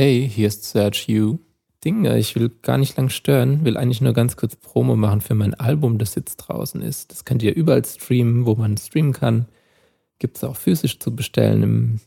[0.00, 1.38] Hey, hier ist Serge Yu.
[1.84, 5.34] Dinge, ich will gar nicht lang stören, will eigentlich nur ganz kurz Promo machen für
[5.34, 7.10] mein Album, das jetzt draußen ist.
[7.10, 9.48] Das könnt ihr überall streamen, wo man streamen kann.
[10.20, 12.00] Gibt es auch physisch zu bestellen im,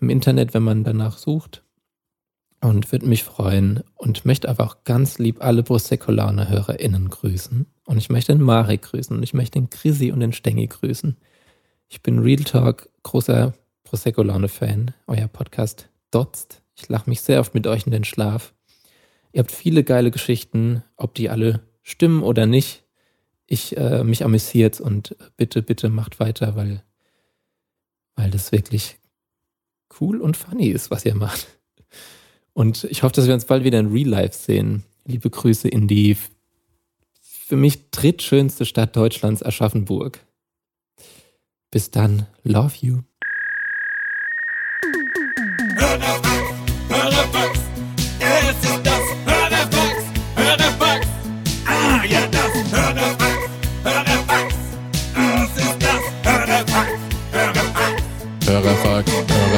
[0.00, 1.62] im Internet, wenn man danach sucht.
[2.60, 7.66] Und würde mich freuen und möchte aber auch ganz lieb alle Prosecco-Laune-HörerInnen grüßen.
[7.86, 11.16] Und ich möchte den Marek grüßen und ich möchte den Chrissy und den Stengi grüßen.
[11.88, 13.54] Ich bin Real Talk großer
[13.84, 14.92] Prosecco-Laune-Fan.
[15.06, 16.61] Euer Podcast dotzt.
[16.74, 18.54] Ich lache mich sehr oft mit euch in den Schlaf.
[19.32, 22.84] Ihr habt viele geile Geschichten, ob die alle stimmen oder nicht.
[23.46, 26.82] Ich äh, mich amüsiert und bitte, bitte macht weiter, weil,
[28.14, 28.98] weil das wirklich
[30.00, 31.46] cool und funny ist, was ihr macht.
[32.54, 34.84] Und ich hoffe, dass wir uns bald wieder in Real Life sehen.
[35.04, 36.16] Liebe Grüße in die
[37.20, 40.20] für mich drittschönste Stadt Deutschlands, Aschaffenburg.
[41.70, 43.02] Bis dann, love you.
[58.62, 59.10] Hörerfax,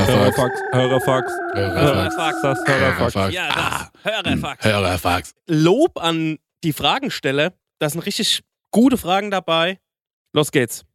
[0.09, 3.15] Hörerfax, Hörerfax, Hörerfax, Hörerfax, das Hörerfax.
[3.15, 3.35] Hörerfax.
[3.35, 4.65] Ja, Ah, das Hörerfax.
[4.65, 5.35] Hörerfax.
[5.47, 7.53] Lob an die Fragensteller.
[7.81, 9.79] Da sind richtig gute Fragen dabei.
[10.33, 10.87] Los geht's.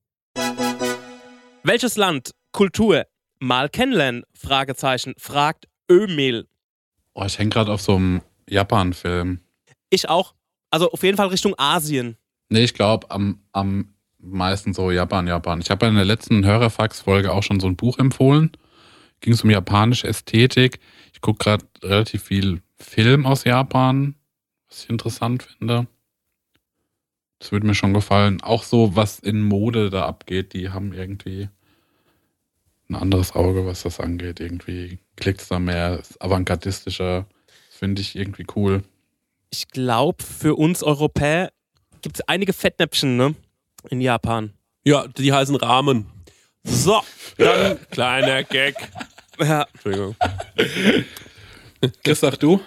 [1.64, 3.06] Welches Land, Kultur,
[3.40, 4.24] mal kennenlernen?
[4.34, 6.48] Fragezeichen, fragt Ömel.
[7.14, 9.40] Oh, ich hänge gerade auf so einem Japan-Film.
[9.92, 10.34] Ich auch.
[10.72, 12.18] Also auf jeden Fall Richtung Asien.
[12.50, 15.62] Nee, ich glaube am, am meisten so Japan, Japan.
[15.62, 18.52] Ich habe in der letzten Hörerfax-Folge auch schon so ein Buch empfohlen.
[19.22, 20.80] Ging es um japanische Ästhetik.
[21.14, 24.16] Ich gucke gerade relativ viel Film aus Japan,
[24.70, 25.88] was ich interessant finde.
[27.40, 28.42] Das würde mir schon gefallen.
[28.42, 31.50] Auch so, was in Mode da abgeht, die haben irgendwie
[32.90, 34.40] ein anderes Auge, was das angeht.
[34.40, 37.26] Irgendwie klickt es da mehr, ist avantgardistischer.
[37.70, 38.84] Finde ich irgendwie cool.
[39.52, 41.52] Ich glaube, für uns Europäer
[42.02, 43.36] gibt es einige Fettnäpfchen, ne?
[43.90, 44.54] In Japan.
[44.84, 46.06] Ja, die heißen Rahmen.
[46.64, 47.02] So,
[47.38, 48.76] dann kleiner Gag.
[49.40, 49.66] Ja.
[49.74, 50.16] Entschuldigung.
[52.04, 52.60] Chris, sag du?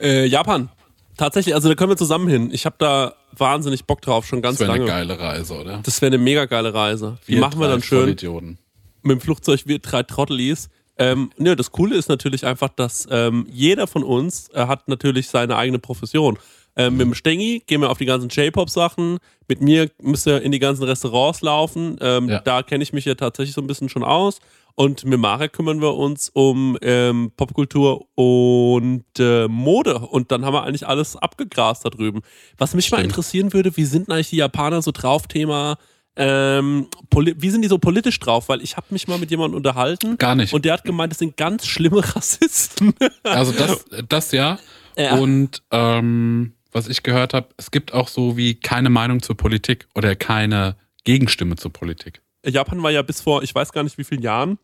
[0.00, 0.68] Äh, Japan.
[1.16, 2.50] Tatsächlich, also da können wir zusammen hin.
[2.52, 5.06] Ich habe da wahnsinnig Bock drauf, schon ganz Das wäre eine lange.
[5.06, 5.80] geile Reise, oder?
[5.84, 7.18] Das wäre eine mega geile Reise.
[7.28, 8.58] Die machen wir dann schön Vollidioten.
[9.02, 10.68] mit dem Flugzeug, wir drei Trottelis.
[10.98, 15.28] Ähm, ne, das Coole ist natürlich einfach, dass ähm, jeder von uns äh, hat natürlich
[15.28, 16.38] seine eigene Profession.
[16.76, 19.18] Ähm, mit dem Stengi gehen wir auf die ganzen J-Pop-Sachen.
[19.48, 21.96] Mit mir müsst ihr in die ganzen Restaurants laufen.
[22.00, 22.40] Ähm, Ja.
[22.40, 24.40] Da kenne ich mich ja tatsächlich so ein bisschen schon aus.
[24.76, 30.00] Und mit Marek kümmern wir uns um ähm, Popkultur und äh, Mode.
[30.00, 32.22] Und dann haben wir eigentlich alles abgegrast da drüben.
[32.58, 33.12] Was mich mal Stimmt.
[33.12, 35.78] interessieren würde, wie sind eigentlich die Japaner so drauf, Thema
[36.16, 38.48] ähm, wie sind die so politisch drauf?
[38.48, 40.52] Weil ich habe mich mal mit jemandem unterhalten Gar nicht.
[40.52, 42.94] und der hat gemeint, das sind ganz schlimme Rassisten.
[43.24, 44.58] Also das, das ja.
[44.96, 45.16] Ja.
[45.16, 49.88] Und ähm, was ich gehört habe, es gibt auch so wie keine Meinung zur Politik
[49.94, 52.20] oder keine Gegenstimme zur Politik.
[52.44, 54.58] Japan war ja bis vor, ich weiß gar nicht wie vielen Jahren,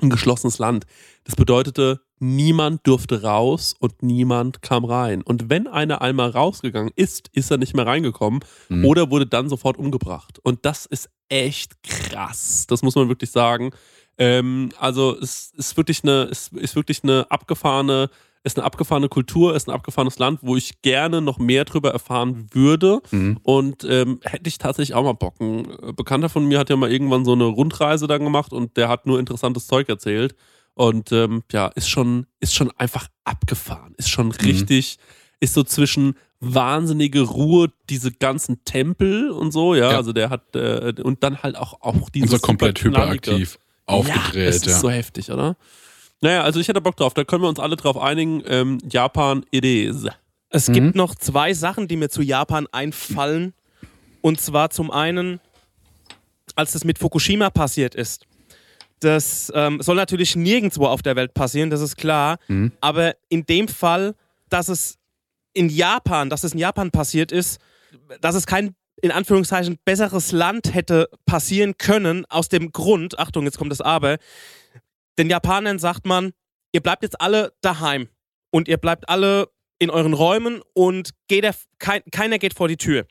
[0.00, 0.84] ein geschlossenes Land.
[1.24, 5.22] Das bedeutete, niemand durfte raus und niemand kam rein.
[5.22, 8.84] Und wenn einer einmal rausgegangen ist, ist er nicht mehr reingekommen Mhm.
[8.84, 10.38] oder wurde dann sofort umgebracht.
[10.42, 12.66] Und das ist echt krass.
[12.68, 13.70] Das muss man wirklich sagen.
[14.18, 18.10] Ähm, also es ist wirklich eine, es ist wirklich eine abgefahrene,
[18.42, 22.46] ist eine abgefahrene Kultur, ist ein abgefahrenes Land, wo ich gerne noch mehr drüber erfahren
[22.52, 23.00] würde.
[23.10, 23.38] Mhm.
[23.42, 25.40] Und ähm, hätte ich tatsächlich auch mal Bock.
[25.40, 28.76] Ein äh, Bekannter von mir hat ja mal irgendwann so eine Rundreise dann gemacht und
[28.76, 30.34] der hat nur interessantes Zeug erzählt.
[30.74, 33.94] Und ähm, ja, ist schon, ist schon einfach abgefahren.
[33.98, 34.96] Ist schon richtig,
[35.40, 39.90] ist so zwischen wahnsinnige Ruhe, diese ganzen Tempel und so, ja.
[39.90, 39.96] Ja.
[39.98, 43.94] Also der hat, äh, und dann halt auch, auch diese Und so komplett hyperaktiv ja,
[43.94, 44.48] aufgedreht.
[44.48, 45.56] das ist Ja, so heftig, oder?
[46.20, 47.14] Naja, also ich hätte Bock drauf.
[47.14, 48.42] Da können wir uns alle drauf einigen.
[48.46, 50.06] Ähm, Japan, it is.
[50.50, 50.72] Es Mhm.
[50.74, 53.54] gibt noch zwei Sachen, die mir zu Japan einfallen.
[54.20, 55.40] Und zwar zum einen,
[56.56, 58.26] als das mit Fukushima passiert ist.
[58.98, 62.36] Das ähm, soll natürlich nirgendwo auf der Welt passieren, das ist klar.
[62.48, 62.72] Mhm.
[62.82, 64.14] Aber in dem Fall,
[64.50, 64.98] dass es
[65.54, 67.60] in Japan, dass es in Japan passiert ist,
[68.20, 73.56] dass es kein in Anführungszeichen besseres Land hätte passieren können, aus dem Grund, Achtung, jetzt
[73.56, 74.18] kommt das Aber,
[75.18, 76.32] den Japanern sagt man,
[76.72, 78.08] ihr bleibt jetzt alle daheim
[78.50, 79.48] und ihr bleibt alle
[79.78, 83.06] in euren Räumen und geht der, kein, keiner geht vor die Tür.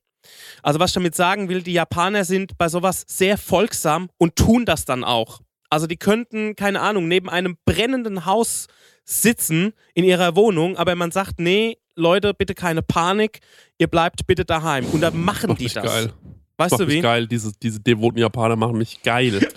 [0.61, 4.65] Also was ich damit sagen will, die Japaner sind bei sowas sehr folgsam und tun
[4.65, 5.41] das dann auch.
[5.69, 8.67] Also die könnten, keine Ahnung, neben einem brennenden Haus
[9.05, 13.39] sitzen in ihrer Wohnung, aber man sagt, nee, Leute, bitte keine Panik,
[13.77, 14.85] ihr bleibt bitte daheim.
[14.85, 15.83] Und dann machen die das.
[15.83, 16.13] geil.
[16.57, 17.01] Weißt Macht du wie?
[17.01, 17.27] geil.
[17.27, 19.47] Diese, diese devoten Japaner machen mich geil.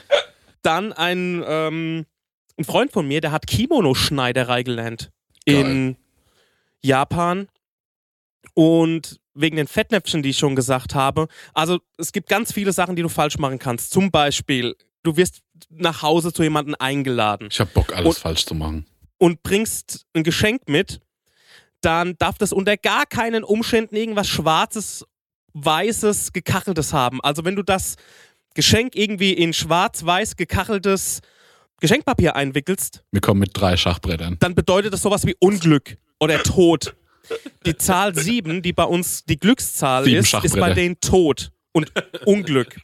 [0.62, 2.06] Dann ein, ähm,
[2.58, 5.10] ein Freund von mir, der hat Kimono-Schneiderei gelernt
[5.44, 5.96] in
[6.82, 7.48] Japan.
[8.54, 11.26] Und wegen den Fettnäpfchen, die ich schon gesagt habe.
[11.54, 13.90] Also es gibt ganz viele Sachen, die du falsch machen kannst.
[13.90, 15.40] Zum Beispiel, du wirst
[15.70, 18.84] nach Hause zu jemandem eingeladen Ich hab Bock, alles Und- falsch zu machen.
[19.18, 21.00] und bringst ein Geschenk mit,
[21.80, 25.06] dann darf das unter gar keinen Umständen irgendwas Schwarzes,
[25.54, 27.20] Weißes, Gekacheltes haben.
[27.22, 27.96] Also wenn du das
[28.54, 31.20] Geschenk irgendwie in schwarz-weiß gekacheltes
[31.82, 34.36] Geschenkpapier einwickelst, Wir kommen mit drei Schachbrettern.
[34.40, 36.94] dann bedeutet das sowas wie Unglück oder Tod.
[37.66, 41.92] Die Zahl 7, die bei uns die Glückszahl Sieben ist, ist bei denen Tod und
[42.24, 42.76] Unglück.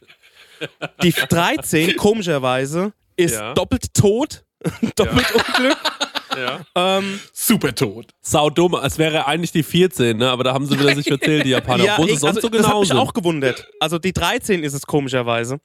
[1.03, 3.53] Die 13, komischerweise, ist Ja.
[3.53, 4.43] doppelt Tod,
[4.95, 5.77] doppelt Unglück.
[6.37, 6.61] Ja.
[6.75, 8.07] Ähm, Super tot.
[8.21, 10.29] Sau dumm, als wäre eigentlich die 14, ne?
[10.29, 11.83] Aber da haben sie wieder sich erzählt, die Japaner.
[11.83, 13.67] ja, Wo sie ich, sonst also, so das genau hat mich auch gewundert.
[13.79, 15.59] Also die 13 ist es komischerweise.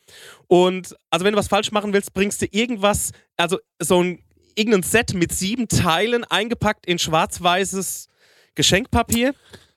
[0.46, 4.20] Und also wenn du was falsch machen willst, bringst du irgendwas, also so ein
[4.56, 8.08] irgendein Set mit sieben Teilen eingepackt in schwarz-weißes
[8.55, 9.34] Geschenkpapier.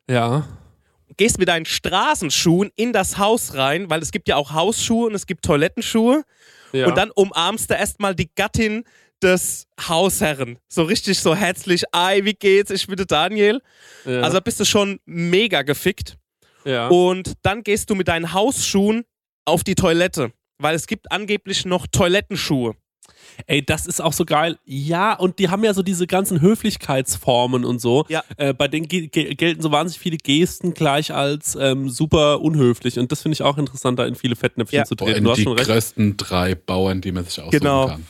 [0.10, 0.48] Ja.
[1.18, 5.16] gehst mit deinen Straßenschuhen in das Haus rein, weil es gibt ja auch Hausschuhe und
[5.16, 6.24] es gibt Toilettenschuhe.
[6.74, 6.88] ja.
[6.88, 8.84] Und dann umarmst du erstmal die Gattin
[9.24, 10.58] des Hausherren.
[10.68, 12.72] So richtig so herzlich, ei, wie geht's?
[12.72, 13.62] Ich bin der Daniel.
[14.06, 14.22] ja.
[14.22, 16.18] Also da bist du schon mega gefickt.
[16.66, 16.88] ja.
[16.88, 19.04] Und dann gehst du mit deinen Hausschuhen
[19.46, 20.32] auf die Toilette.
[20.60, 22.76] Weil es gibt angeblich noch Toilettenschuhe.
[23.46, 24.58] Ey, das ist auch so geil.
[24.66, 28.06] Ja, und die haben ja so diese ganzen Höflichkeitsformen und so.
[28.10, 28.24] Ja.
[28.38, 32.98] Äh, bei denen ge ge gelten so wahnsinnig viele Gesten gleich als ähm, super unhöflich.
[32.98, 34.86] Und das finde ich auch interessant, da in viele Fettnäpfchen Ja.
[34.86, 35.20] zu Boah, treten.
[35.20, 35.68] in Du hast die schon recht.
[35.70, 37.88] größten drei Bauern, die man sich aussuchen Genau.
[37.88, 38.08] kann.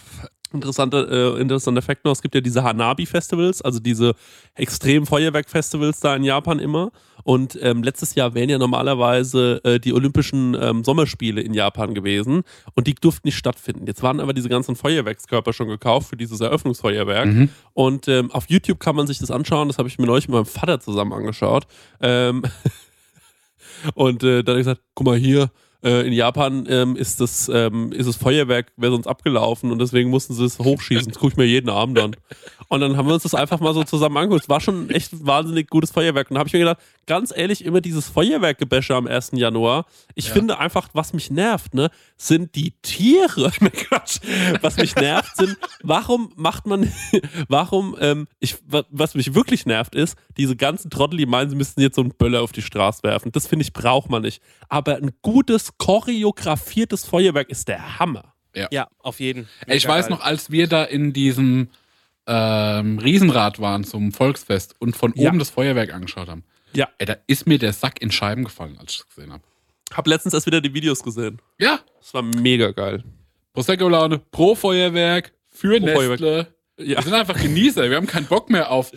[0.54, 4.14] Interessanter, äh, interessanter Fakt noch, es gibt ja diese Hanabi-Festivals, also diese
[4.56, 6.92] extremen Feuerwerk-Festivals da in Japan immer.
[7.24, 12.44] Und ähm, letztes Jahr wären ja normalerweise äh, die Olympischen ähm, Sommerspiele in Japan gewesen
[12.74, 13.86] und die durften nicht stattfinden.
[13.86, 17.26] Jetzt waren aber diese ganzen Feuerwerkskörper schon gekauft für dieses Eröffnungsfeuerwerk.
[17.26, 17.50] Mhm.
[17.74, 19.68] Und ähm, auf YouTube kann man sich das anschauen.
[19.68, 21.68] Das habe ich mir neulich mit meinem Vater zusammen angeschaut.
[22.00, 22.44] Ähm
[23.94, 27.92] und äh, dann habe ich gesagt, guck mal hier, in Japan ähm, ist, das, ähm,
[27.92, 31.12] ist das Feuerwerk, wäre sonst abgelaufen und deswegen mussten sie es hochschießen.
[31.12, 32.16] Das gucke ich mir jeden Abend an.
[32.70, 34.44] Und dann haben wir uns das einfach mal so zusammen angeguckt.
[34.44, 36.30] Es war schon ein echt wahnsinnig gutes Feuerwerk.
[36.30, 39.32] Und da habe ich mir gedacht, ganz ehrlich, immer dieses Feuerwerkgebäsche am 1.
[39.36, 39.86] Januar.
[40.16, 43.52] Ich finde einfach, was mich nervt, ne, sind die Tiere.
[44.62, 46.92] Was mich nervt, sind, warum macht man,
[47.48, 51.56] warum, ähm, ich, wa- was mich wirklich nervt, ist, diese ganzen Trottel, die meinen, sie
[51.56, 53.32] müssten jetzt so einen Böller auf die Straße werfen.
[53.32, 54.42] Das finde ich, braucht man nicht.
[54.70, 58.34] Aber ein gutes, choreografiertes Feuerwerk ist der Hammer.
[58.72, 59.48] Ja, auf jeden.
[59.68, 61.70] Ey, ich weiß noch, als wir da in diesem
[62.26, 65.30] ähm, Riesenrad waren zum Volksfest und von Ja.
[65.30, 66.44] oben das Feuerwerk angeschaut haben.
[66.74, 66.90] Ja.
[66.98, 69.44] Ey, da ist mir der Sack in Scheiben gefallen, als ich das gesehen habe.
[69.94, 71.40] Hab letztens erst wieder die Videos gesehen.
[71.60, 73.04] Ja, Das war mega geil.
[73.54, 76.48] Prosecco-Laune pro Feuerwerk, für Pro Nestle.
[76.78, 76.98] Ja.
[76.98, 78.92] Wir sind einfach Genießer, wir haben keinen Bock mehr auf.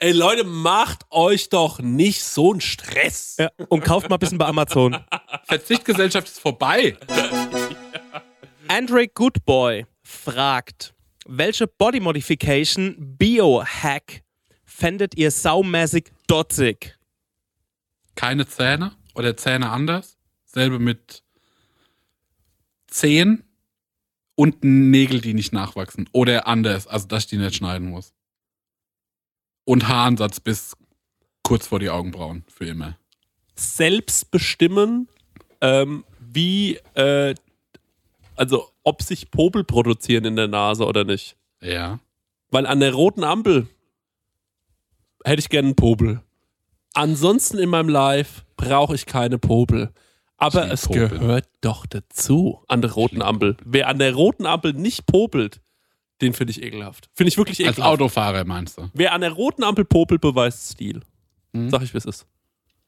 [0.00, 3.34] Ey Leute, macht euch doch nicht so einen Stress.
[3.36, 4.96] Ja, und kauft mal ein bisschen bei Amazon.
[5.42, 6.96] Verzichtgesellschaft ist vorbei.
[8.68, 10.94] Andre Goodboy fragt,
[11.26, 14.22] welche Body Modification Biohack
[14.64, 16.96] fändet ihr saumäßig dotzig?
[18.14, 20.16] Keine Zähne oder Zähne anders.
[20.44, 21.24] Selbe mit
[22.86, 23.42] Zehen
[24.36, 26.08] und Nägel, die nicht nachwachsen.
[26.12, 28.14] Oder anders, also dass ich die nicht schneiden muss.
[29.68, 30.74] Und Haaransatz bis
[31.42, 32.96] kurz vor die Augenbrauen, für immer.
[33.54, 35.08] Selbst bestimmen,
[35.60, 37.34] ähm, wie, äh,
[38.34, 41.36] also ob sich Popel produzieren in der Nase oder nicht.
[41.60, 41.98] Ja.
[42.50, 43.66] Weil an der roten Ampel
[45.22, 46.22] hätte ich gerne einen Popel.
[46.94, 49.92] Ansonsten in meinem Live brauche ich keine Popel.
[50.38, 51.10] Aber es Popel.
[51.10, 53.58] gehört doch dazu an der roten Ampel.
[53.66, 55.60] Wer an der roten Ampel nicht popelt,
[56.20, 57.08] den finde ich ekelhaft.
[57.14, 57.92] Finde ich wirklich Als ekelhaft.
[57.92, 58.90] Autofahrer meinst du?
[58.94, 61.00] Wer an der roten Ampel popelt, beweist Stil.
[61.52, 61.70] Mhm.
[61.70, 62.26] Sag ich, wie es ist.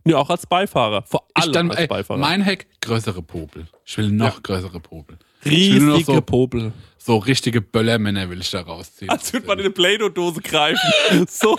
[0.06, 1.02] Ja, auch als Beifahrer.
[1.02, 2.18] Vor allem dann, als ey, Beifahrer.
[2.18, 3.66] mein Heck, größere Popel.
[3.84, 5.18] Ich will noch größere Popel.
[5.44, 6.72] Riesige so- Popel.
[6.98, 9.10] So richtige Böllermänner will ich da rausziehen.
[9.10, 10.78] Als würde man in eine Play-Doh-Dose greifen.
[11.28, 11.58] so.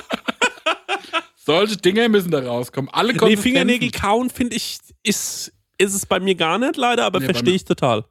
[1.35, 2.89] Solche Dinger müssen da rauskommen.
[2.93, 3.37] Alle Nee.
[3.37, 7.55] Fingernägel kauen, finde ich, ist, ist es bei mir gar nicht, leider, aber Nee, verstehe
[7.55, 8.05] ich total.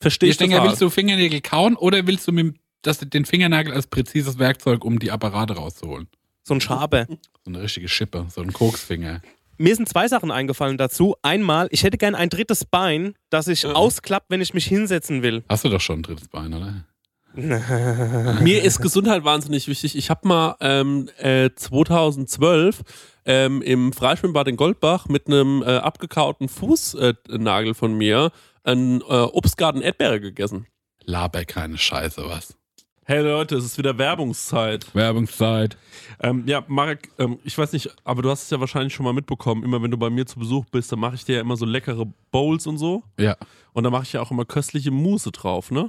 [0.00, 3.72] Verstehe ich Ich denke, willst du Fingernägel kauen oder willst du mit, das, den Fingernagel
[3.72, 6.08] als präzises Werkzeug, um die Apparate rauszuholen?
[6.44, 7.06] So ein Schaber.
[7.08, 9.20] So eine richtige Schippe, so ein Koksfinger.
[9.58, 11.16] Mir sind zwei Sachen eingefallen dazu.
[11.22, 15.44] Einmal, ich hätte gern ein drittes Bein, das sich ausklappt, wenn ich mich hinsetzen will.
[15.48, 16.84] Hast du doch schon ein drittes Bein, oder?
[18.40, 19.96] Mir ist Gesundheit wahnsinnig wichtig.
[19.96, 22.82] Ich habe mal ähm, äh, 2012
[23.26, 28.30] ähm, im Freischwimmbad in Goldbach mit einem äh, abgekauten Fußnagel von mir
[28.66, 30.66] einen äh, Obstgarten Erdbeere gegessen.
[31.04, 32.56] Laber keine Scheiße, was?
[33.08, 34.92] Hey Leute, es ist wieder Werbungszeit.
[34.92, 35.76] Werbungszeit.
[36.20, 39.12] Ähm, ja, Marek, ähm, ich weiß nicht, aber du hast es ja wahrscheinlich schon mal
[39.12, 39.62] mitbekommen.
[39.62, 41.64] Immer wenn du bei mir zu Besuch bist, dann mache ich dir ja immer so
[41.64, 43.04] leckere Bowls und so.
[43.16, 43.36] Ja.
[43.74, 45.88] Und da mache ich ja auch immer köstliche Mousse drauf, ne?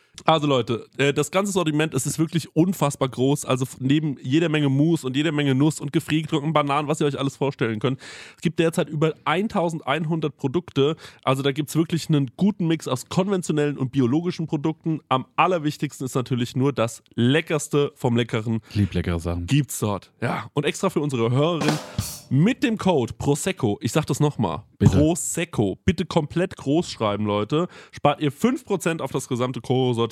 [0.25, 3.45] Also Leute, äh, das ganze Sortiment, es ist wirklich unfassbar groß.
[3.45, 7.19] Also neben jeder Menge Mousse und jeder Menge Nuss und gefriergetrockneten Bananen, was ihr euch
[7.19, 7.99] alles vorstellen könnt.
[8.35, 10.95] Es gibt derzeit über 1100 Produkte.
[11.23, 14.99] Also da gibt es wirklich einen guten Mix aus konventionellen und biologischen Produkten.
[15.09, 19.45] Am allerwichtigsten ist natürlich nur das Leckerste vom Leckeren lieb leckere Sachen.
[19.45, 20.11] gibt's dort.
[20.21, 20.49] Ja.
[20.53, 21.77] Und extra für unsere Hörerin
[22.29, 24.63] mit dem Code Prosecco, ich sag das nochmal.
[24.79, 30.10] Prosecco, bitte komplett groß schreiben, Leute, spart ihr 5% auf das gesamte Koro-Sortiment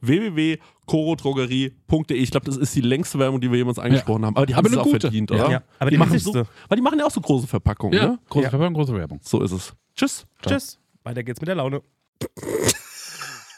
[0.00, 2.16] www.korodrogerie.de.
[2.16, 4.36] Ich glaube, das ist die längste Werbung, die wir jemals angesprochen haben.
[4.36, 5.00] Aber die haben es auch gute.
[5.00, 5.36] verdient, Ja.
[5.36, 5.50] oder?
[5.50, 6.34] Ja, aber die machen so.
[6.34, 8.18] Weil die machen ja auch so große Verpackungen, Ja, ne?
[8.28, 8.50] große Ja.
[8.50, 9.20] Verpackung, große Werbung.
[9.22, 9.72] So ist es.
[9.96, 10.26] Tschüss.
[10.46, 10.78] Tschüss.
[11.04, 11.82] Weiter geht's mit der Laune.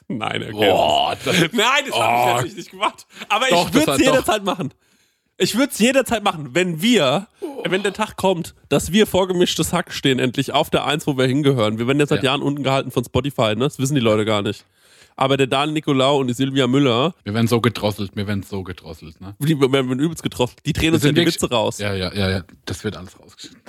[0.09, 0.53] Nein, okay.
[0.71, 2.35] Boah, das, Nein, das habe ich Oh.
[2.35, 3.07] natürlich nicht gemacht.
[3.29, 4.75] Aber Doch, ich würde es doch- jederzeit machen.
[5.39, 7.27] Ich würde es jederzeit machen, wenn wir,
[7.65, 11.27] wenn der Tag kommt, dass wir vorgemischtes Hack stehen, endlich auf der Eins, wo wir
[11.27, 11.79] hingehören.
[11.79, 12.31] Wir werden jetzt seit Ja.
[12.33, 13.65] Jahren unten gehalten von Spotify, ne?
[13.65, 14.65] Das wissen die Leute gar nicht.
[15.23, 18.64] Aber der Daniel Nicolau und die Silvia Müller, wir werden so gedrosselt, wir werden so
[18.64, 19.37] gedrosselt, ne?
[19.38, 20.57] die werden übelst getroffen.
[20.67, 21.79] Die drehen uns ja die Witze raus.
[21.79, 22.45] Ja, ja, ja, ja.
[22.64, 23.62] Das wird alles rausgeschnitten.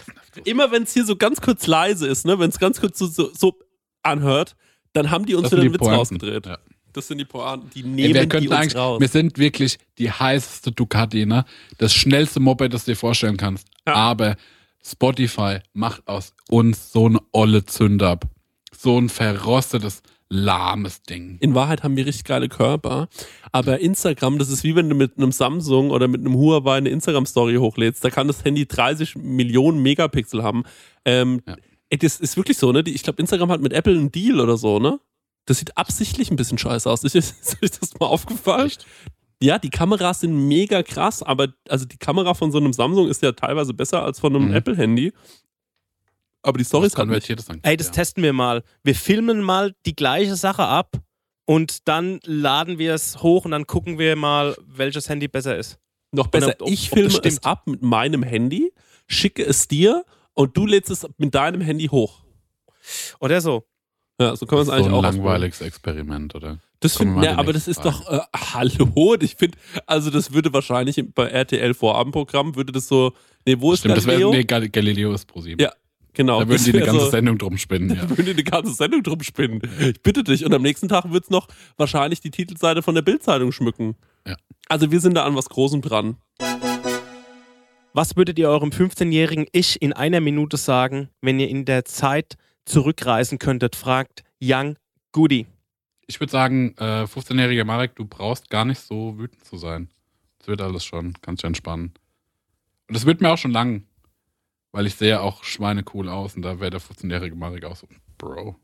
[0.45, 2.39] Immer wenn es hier so ganz kurz leise ist, ne?
[2.39, 3.60] Wenn es ganz kurz so, so, so
[4.01, 4.55] anhört,
[4.93, 5.95] dann haben die uns wieder die Witz Pointen.
[5.95, 6.48] rausgedreht.
[6.48, 6.57] Ja.
[6.91, 9.00] Das sind die Pointen, die Ey, nehmen wir die uns raus.
[9.00, 11.45] wir sind wirklich die heißeste Ducati, ne?
[11.77, 13.67] Das schnellste Moped, das du dir vorstellen kannst.
[13.86, 13.93] Ja.
[13.93, 14.38] Aber
[14.83, 18.19] Spotify macht aus uns so eine olle Zünder.
[18.75, 21.38] So ein verrostetes, lahmes Ding.
[21.42, 23.08] In Wahrheit haben wir richtig geile Körper.
[23.51, 26.89] Aber Instagram, das ist wie wenn du mit einem Samsung oder mit einem Huawei eine
[26.89, 28.03] Instagram-Story hochlädst.
[28.03, 30.63] Da kann das Handy 30 Millionen Megapixel haben.
[31.06, 31.56] Ähm, Ja.
[31.89, 32.84] ey, das ist wirklich so, ne?
[32.84, 35.00] Die- Ich glaube, Instagram hat mit Apple einen Deal oder so, ne?
[35.46, 37.03] Das sieht absichtlich ein bisschen scheiße aus.
[37.03, 38.68] Ist, ist euch das mal aufgefallen?
[38.68, 38.86] Echt?
[39.42, 43.22] Ja, die Kameras sind mega krass, aber also die Kamera von so einem Samsung ist
[43.22, 44.53] ja teilweise besser als von einem Mhm.
[44.56, 45.12] Apple-Handy.
[46.43, 47.00] Aber die Story ist nicht.
[47.00, 47.59] konvertiert es dann.
[47.63, 47.93] Ey, das ja.
[47.93, 48.63] testen wir mal.
[48.83, 50.97] Wir filmen mal die gleiche Sache ab
[51.45, 55.79] und dann laden wir es hoch und dann gucken wir mal, welches Handy besser ist.
[56.12, 57.45] Noch besser, ob- ich ob das filme es stimmt.
[57.45, 58.71] ab mit meinem Handy,
[59.07, 62.23] schicke es dir und du lädst es mit deinem Handy hoch.
[63.19, 63.63] Oder so.
[64.21, 66.59] Ja, so kann man es so eigentlich ein auch langweiliges Experiment, oder?
[66.81, 69.57] Das Kommen find, wir ne, mal aber das ist doch, äh, hallo, ich finde,
[69.88, 73.13] also das würde wahrscheinlich bei RTL Vorabendprogramm, würde das so,
[73.45, 74.31] nee, wo ist Stimmt, das wäre Galileo?
[74.38, 75.59] nee, Gal- Galileo ist pro sieben.
[75.62, 75.71] Ja,
[76.13, 76.39] genau.
[76.41, 77.89] Da würden die eine ganze so, Sendung drum spinnen.
[77.96, 78.01] Ja.
[78.03, 79.62] Da würden die eine ganze Sendung drum spinnen.
[79.79, 80.46] Ich bitte dich.
[80.46, 83.96] Und am nächsten Tag wird es noch wahrscheinlich die Titelseite von der Bildzeitung schmücken.
[84.27, 84.36] Ja.
[84.70, 86.17] Also wir sind da an was Großem dran.
[87.93, 92.38] Was würdet ihr eurem 15-jährigen Ich in einer Minute sagen, wenn ihr in der Zeit
[92.65, 93.75] zurückreisen könntet?
[93.75, 94.77] Fragt Young
[95.12, 95.46] Goody.
[96.08, 99.89] Ich würde sagen, äh, 15-jähriger Marek, du brauchst gar nicht so wütend zu sein.
[100.39, 101.93] Es wird alles schon, kannst dich entspannen.
[102.89, 103.84] Und es wird mir auch schon lang,
[104.74, 107.88] weil ich sehe auch schweinecool aus und da wäre der 15-jährige Marek auch so,
[108.18, 108.58] Bro.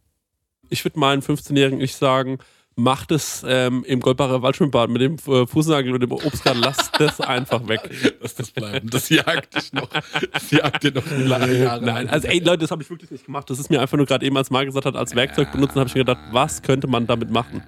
[0.70, 2.39] Ich würde meinen 15-Jährigen ich sagen,
[2.75, 7.22] macht es ähm, im Goldbacher Waldschwimmbad mit dem äh, Fußnagel und dem Obstgarten, lasst das
[7.22, 7.82] einfach weg.
[8.22, 8.89] Lass das bleiben.
[8.89, 9.89] Das jagt dich noch.
[10.32, 11.86] Das jagt dir noch lange Jahre.
[11.86, 13.50] Nein, also ey Leute, das habe ich wirklich nicht gemacht.
[13.50, 15.89] Das ist mir einfach nur gerade eben, als Marc gesagt hat, als Werkzeug benutzen, habe
[15.89, 17.63] ich mir gedacht, was könnte man damit machen?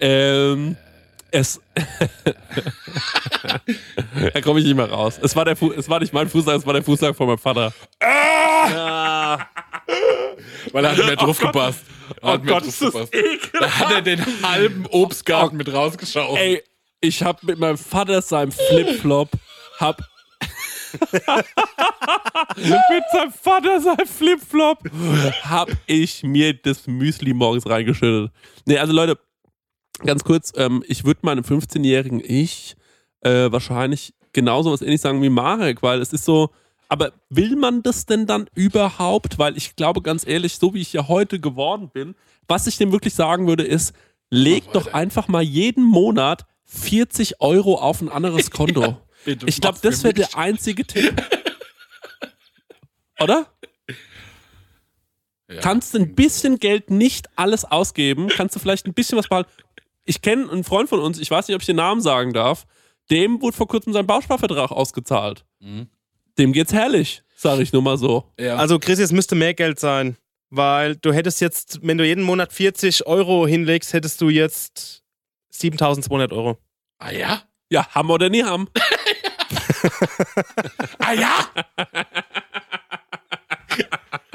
[0.00, 0.76] Ähm,
[1.32, 1.60] es.
[4.34, 5.18] da komme ich nicht mehr raus.
[5.22, 7.38] Es war, der Fu es war nicht mein Fußnagel, es war der Fußnagel von meinem
[7.38, 7.72] Vater.
[10.72, 11.84] Weil er hat mehr drauf gepasst.
[12.08, 13.12] Hat Oh mehr Gott, ist das gepasst.
[13.58, 16.38] Da hat er den halben Obstgarten mit rausgeschaut.
[16.38, 16.62] Ey,
[17.00, 19.30] ich habe mit meinem Vater seinem Flipflop
[19.78, 20.02] hab
[22.56, 24.78] mit seinem Vater seinem Flipflop
[25.42, 28.30] hab ich mir das Müsli morgens reingeschüttet.
[28.66, 29.18] Nee, also Leute,
[30.04, 32.76] ganz kurz, ähm, ich würde meinem 15-jährigen Ich
[33.20, 36.50] äh, wahrscheinlich genauso was ähnlich sagen wie Marek, weil es ist so,
[36.88, 39.38] aber will man das denn dann überhaupt?
[39.38, 42.14] Weil ich glaube ganz ehrlich, so wie ich ja heute geworden bin,
[42.48, 43.94] was ich dem wirklich sagen würde, ist,
[44.30, 48.96] leg doch einfach mal jeden Monat 40 Euro auf ein anderes Konto.
[49.24, 51.22] bitte ich glaube, das wäre der einzige Tipp.
[53.20, 53.46] Oder?
[55.48, 55.60] Ja.
[55.60, 59.50] Kannst du ein bisschen Geld nicht alles ausgeben, kannst du vielleicht ein bisschen was behalten.
[60.04, 62.66] Ich kenne einen Freund von uns, ich weiß nicht, ob ich den Namen sagen darf,
[63.10, 65.44] dem wurde vor kurzem sein Bausparvertrag ausgezahlt.
[65.60, 65.88] Mhm.
[66.38, 68.24] Dem geht's herrlich, sage ich nur mal so.
[68.38, 68.56] Ja.
[68.56, 70.16] Also Chris, es müsste mehr Geld sein,
[70.48, 75.02] weil du hättest jetzt, wenn du jeden Monat 40 Euro hinlegst, hättest du jetzt
[75.50, 76.58] 7200 Euro.
[76.98, 77.42] ah ja?
[77.72, 78.68] Ja, haben oder nie haben.
[80.98, 81.48] Ah ja?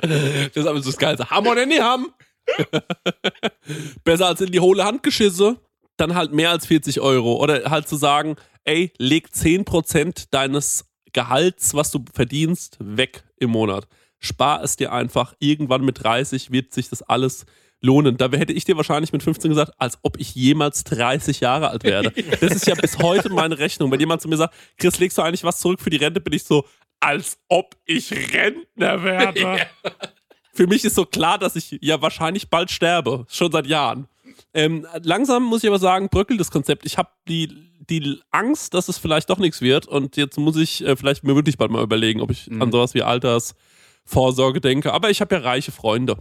[0.01, 1.30] Das ist aber so das Geilste.
[1.30, 2.13] Haben oder nie haben.
[4.03, 5.58] Besser als in die hohle Hand geschisse.
[5.97, 7.41] Dann halt mehr als 40 Euro.
[7.41, 13.88] Oder halt zu sagen, ey, leg 10% deines Gehalts, was du verdienst, weg im Monat.
[14.19, 15.34] Spar es dir einfach.
[15.39, 17.45] Irgendwann mit 30 wird sich das alles
[17.81, 18.17] lohnen.
[18.17, 21.84] Da hätte ich dir wahrscheinlich mit 15 gesagt, als ob ich jemals 30 Jahre alt
[21.84, 22.12] werde.
[22.41, 23.91] Das ist ja bis heute meine Rechnung.
[23.91, 26.34] Wenn jemand zu mir sagt, Chris, legst du eigentlich was zurück für die Rente, bin
[26.34, 26.65] ich so,
[26.99, 29.67] als ob ich Rentner werde.
[30.55, 33.25] Für mich ist so klar, dass ich ja wahrscheinlich bald sterbe.
[33.29, 34.07] Schon seit Jahren.
[34.53, 36.85] Ähm, langsam muss ich aber sagen, bröckelt das Konzept.
[36.85, 37.49] Ich habe die,
[37.89, 39.85] die Angst, dass es vielleicht doch nichts wird.
[39.87, 42.93] Und jetzt muss ich äh, vielleicht mir wirklich bald mal überlegen, ob ich an sowas
[42.93, 44.93] wie Altersvorsorge denke.
[44.93, 46.17] Aber ich habe ja reiche Freunde.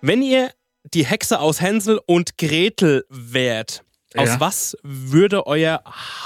[0.00, 0.50] Wenn ihr
[0.94, 3.84] die Hexe aus Hänsel und Gretel wärt,
[4.16, 4.40] aus Ja.
[4.40, 5.82] was würde euer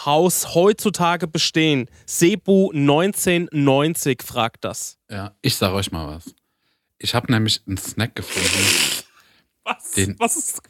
[0.07, 1.89] Haus heutzutage bestehen?
[2.07, 4.99] Sebu 1990 fragt das.
[5.11, 6.33] Ja, ich sag euch mal was.
[6.99, 9.05] Ich habe nämlich einen Snack gefunden,
[9.65, 9.91] Was?
[9.93, 10.63] Den- was ist.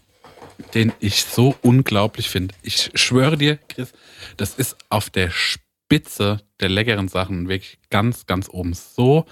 [0.74, 2.54] den ich so unglaublich finde.
[2.62, 3.92] Ich schwöre dir, Chris,
[4.36, 8.72] das ist auf der Spitze der leckeren Sachen wirklich ganz, ganz oben.
[8.74, 9.26] So,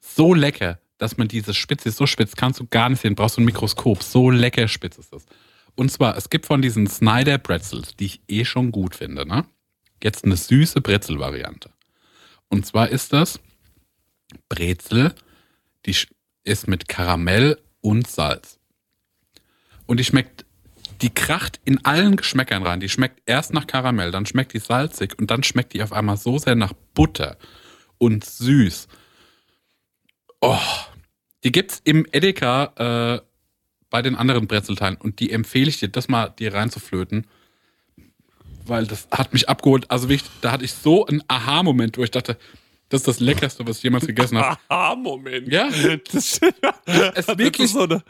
[0.00, 3.36] so lecker, dass man diese Spitze ist so spitz, kannst du gar nicht sehen, brauchst
[3.36, 4.02] du ein Mikroskop.
[4.02, 5.26] So lecker spitz ist das.
[5.74, 9.44] Und zwar, es gibt von diesen Snyder Pretzels, die ich eh schon gut finde, ne?
[10.02, 11.70] Jetzt eine süße Brezel-Variante.
[12.48, 13.38] Und zwar ist das
[14.48, 15.14] Brezel,
[15.86, 15.96] die
[16.44, 18.58] ist mit Karamell und Salz.
[19.86, 20.44] Und die schmeckt,
[21.00, 22.80] die kracht in allen Geschmäckern rein.
[22.80, 26.16] Die schmeckt erst nach Karamell, dann schmeckt die salzig und dann schmeckt die auf einmal
[26.16, 27.36] so sehr nach Butter
[27.98, 28.88] und süß.
[30.40, 30.58] Oh,
[31.44, 33.22] die gibt's im Edeka äh,
[33.90, 37.26] bei den anderen Brezelteilen und die empfehle ich dir, das mal dir reinzuflöten,
[38.66, 39.90] weil das hat mich abgeholt.
[39.90, 42.36] Also wirklich, da hatte ich so einen Aha-Moment, wo ich dachte,
[42.88, 44.58] das ist das Leckerste, was ich jemals gegessen habe.
[44.68, 45.48] Aha-Moment.
[45.52, 45.68] Ja,
[46.12, 46.40] Das,
[47.14, 48.02] es das wirklich so eine,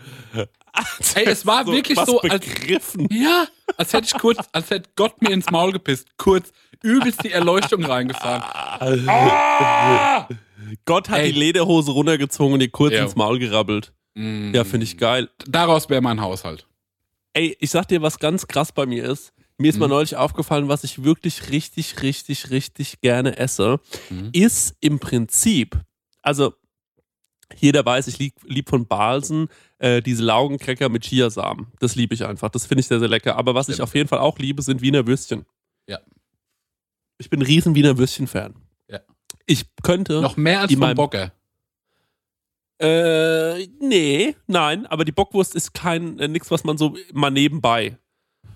[1.15, 3.09] Ey, es war wirklich so, als begriffen.
[3.11, 6.09] Ja, als hätte ich kurz, als hätte Gott mir ins Maul gepisst.
[6.17, 8.43] Kurz, übelst die Erleuchtung reingefahren.
[9.09, 10.29] Ah!
[10.85, 11.33] Gott hat Ey.
[11.33, 13.03] die Lederhose runtergezogen und dir kurz Ja.
[13.03, 13.93] ins Maul gerabbelt.
[14.15, 14.55] Mm.
[14.55, 15.29] Ja, finde ich geil.
[15.47, 16.67] Daraus wäre mein Haushalt.
[17.33, 19.33] Ey, ich sag dir, was ganz krass bei mir ist.
[19.61, 19.91] Mir ist mal Mhm.
[19.93, 24.31] neulich aufgefallen, was ich wirklich richtig, richtig, richtig gerne esse, Mhm.
[24.33, 25.77] ist im Prinzip,
[26.23, 26.55] also
[27.57, 31.69] jeder weiß, ich lieb, lieb von Balsen äh, diese Laugencracker mit Chiasamen.
[31.81, 32.51] Das liebe ich einfach.
[32.51, 33.37] Das finde ich sehr, sehr lecker.
[33.37, 35.45] Aber was ich auf jeden Fall auch liebe, sind Wiener Würstchen.
[35.89, 35.99] Ja.
[37.19, 38.55] Ich bin ein riesen Wiener Würstchen-Fan.
[38.89, 39.01] Ja.
[39.47, 40.21] Ich könnte.
[40.21, 41.33] Noch mehr als meinem- Bocker.
[42.81, 47.99] Äh, nee, nein, aber die Bockwurst ist kein äh, nix, was man so mal nebenbei.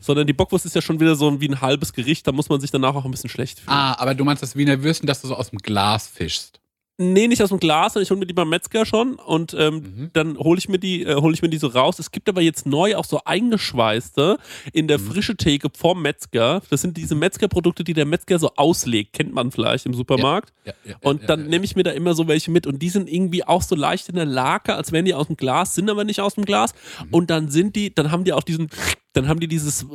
[0.00, 2.60] Sondern die Bockwurst ist ja schon wieder so wie ein halbes Gericht, da muss man
[2.60, 3.76] sich danach auch ein bisschen schlecht fühlen.
[3.76, 6.58] Ah, aber du meinst das Wiener Würstchen, dass du so aus dem Glas fischst.
[6.98, 9.74] Nee, nicht aus dem Glas, sondern ich hole mir die beim Metzger schon und ähm,
[9.76, 10.10] Mhm.
[10.12, 11.98] dann hole ich mir die, äh, hole ich mir die so raus.
[11.98, 14.36] Es gibt aber jetzt neu auch so eingeschweißte
[14.72, 15.06] in der Mhm.
[15.10, 16.62] frische Theke vom Metzger.
[16.70, 19.14] Das sind diese Metzgerprodukte, die der Metzger so auslegt.
[19.14, 20.52] Kennt man vielleicht im Supermarkt.
[20.64, 22.80] Ja, ja, Und ja, dann ja, nehme ich mir da immer so welche mit und
[22.82, 25.74] die sind irgendwie auch so leicht in der Lake, als wären die aus dem Glas,
[25.74, 26.74] sind aber nicht aus dem Glas.
[27.04, 27.08] Mhm.
[27.10, 28.68] Und dann sind die, dann haben die auch diesen,
[29.14, 29.86] dann haben die dieses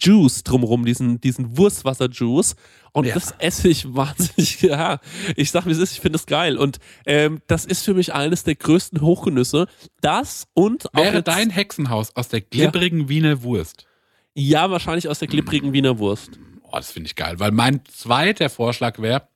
[0.00, 2.56] Juice drumrum, diesen, diesen Wurstwasser-Juice.
[2.92, 3.14] Und Ja.
[3.14, 4.98] das esse ich wahnsinnig, ja.
[5.36, 6.56] Ich sag, wie es ist, ich finde das geil.
[6.56, 9.66] Und ähm, das ist für mich eines der größten Hochgenüsse.
[10.00, 13.86] Das und auch Wäre dein Hexenhaus aus der glibbrigen Wiener Wurst?
[14.34, 16.38] Ja, wahrscheinlich aus der glibbrigen Wiener Wurst.
[16.62, 19.28] Oh, das finde ich geil, weil mein zweiter Vorschlag wäre,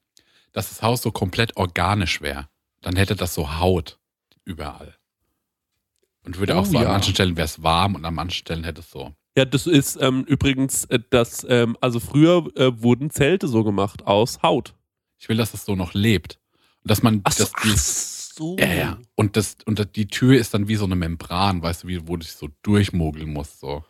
[0.52, 2.48] dass das Haus so komplett organisch wäre.
[2.80, 3.98] Dann hätte das so Haut
[4.44, 4.96] überall.
[6.24, 6.88] Und würde Oh, auch so an ja.
[6.90, 9.12] manchen Stellen wäre es warm und an manchen Stellen hätte es so.
[9.36, 14.06] Ja, das ist ähm, übrigens äh, das, ähm, also früher äh, wurden Zelte so gemacht
[14.06, 14.74] aus Haut.
[15.18, 16.38] Ich will, dass es so noch lebt.
[16.82, 18.56] Und dass man Ach so, das, ach die, so.
[18.58, 18.98] ja, ja.
[19.14, 22.00] Und das, und das- die Tür ist dann wie so eine Membran, weißt du, wie,
[22.08, 23.60] wo du dich so durchmogeln musst.
[23.60, 23.84] So.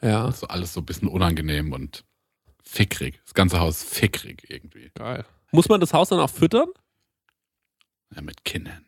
[0.00, 2.04] Ja, so alles so ein bisschen unangenehm und
[2.62, 3.20] fickrig.
[3.24, 4.90] Das ganze Haus ist fickrig irgendwie.
[4.94, 5.24] geil.
[5.50, 6.68] Muss man das Haus dann auch füttern?
[8.14, 8.84] Ja, mit Kindern.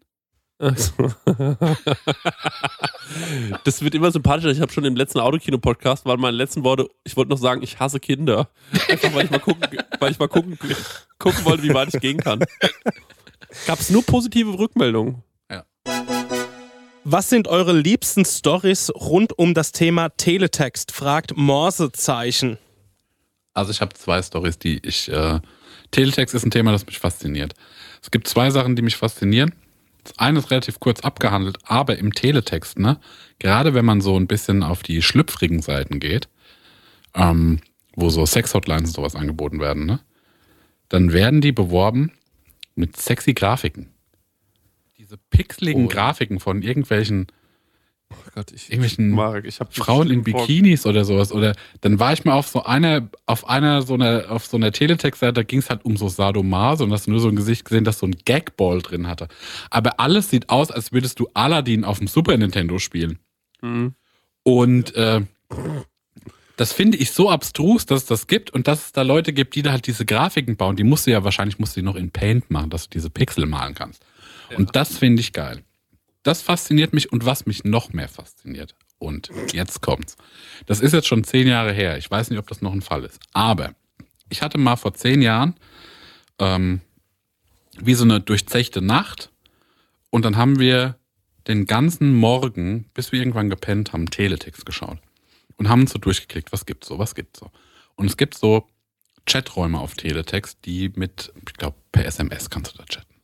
[0.59, 1.13] Ach so.
[3.65, 4.51] das wird immer sympathischer.
[4.51, 7.81] Ich habe schon im letzten Autokino-Podcast, waren meine letzten Worte, ich wollte noch sagen, ich
[7.81, 8.49] hasse Kinder.
[8.89, 9.67] Einfach weil ich mal gucken,
[9.99, 10.59] weil ich mal gucken,
[11.19, 12.45] gucken wollte, wie weit ich gehen kann.
[13.67, 15.23] Gab es nur positive Rückmeldungen.
[17.07, 20.91] Was sind eure liebsten Stories rund um das Thema Teletext?
[20.91, 22.57] Fragt Morsezeichen.
[23.53, 25.11] Also ich habe zwei Stories, die ich.
[25.11, 25.41] Äh,
[25.91, 27.53] Teletext ist ein Thema, das mich fasziniert.
[28.03, 29.55] Es gibt zwei Sachen, die mich faszinieren.
[30.05, 33.01] Das eine ist relativ kurz abgehandelt, aber im Teletext, ne,
[33.39, 36.29] gerade wenn man so ein bisschen auf die schlüpfrigen Seiten geht,
[37.15, 37.61] ähm,
[37.97, 40.01] wo so Sex-Hotlines und sowas angeboten werden, ne,
[40.89, 42.13] dann werden die beworben
[42.75, 43.91] mit sexy Grafiken.
[44.99, 45.89] Diese pixeligen Oh.
[45.89, 47.27] Grafiken von irgendwelchen
[48.11, 51.33] Oh Gott, ich, Irgendwelchen Marek, ich Frauen in Bikinis oder sowas.
[51.33, 54.73] Oder dann war ich mal auf so einer, auf einer so einer, auf so einer
[54.73, 57.65] Teletext-Seite, da ging es halt um so Sadomaso und hast du nur so ein Gesicht
[57.65, 59.29] gesehen, das so ein Gagball drin hatte.
[59.71, 63.19] Aber alles sieht aus, als würdest du Aladdin auf dem Super Nintendo spielen.
[63.63, 63.95] Mhm.
[64.43, 65.23] Und äh,
[66.57, 69.55] das finde ich so abstrus, dass es das gibt und dass es da Leute gibt,
[69.55, 70.77] die da halt diese Grafiken bauen.
[70.77, 73.11] Die musst du ja wahrscheinlich musst du die noch in Paint machen, dass du diese
[73.11, 74.05] Pixel malen kannst.
[74.57, 75.65] Und das finde ich geil.
[76.25, 78.75] Das fasziniert mich und was mich noch mehr fasziniert.
[78.99, 80.17] Und jetzt kommt's.
[80.67, 81.99] Das ist jetzt schon zehn Jahre her.
[81.99, 83.21] Ich weiß nicht, ob das noch ein Fall ist.
[83.33, 83.75] Aber
[84.31, 85.55] ich hatte mal vor zehn Jahren
[86.39, 86.81] ähm,
[87.79, 89.31] wie so eine durchzechte Nacht
[90.11, 90.97] und dann haben wir
[91.47, 94.99] den ganzen Morgen, bis wir irgendwann gepennt haben, Teletext geschaut
[95.57, 97.51] und haben uns so durchgeklickt, was gibt's so, was gibt's so.
[97.97, 98.67] Und es gibt so
[99.27, 103.15] Chaträume auf Teletext, die mit, ich glaube, per SMS kannst du da chatten.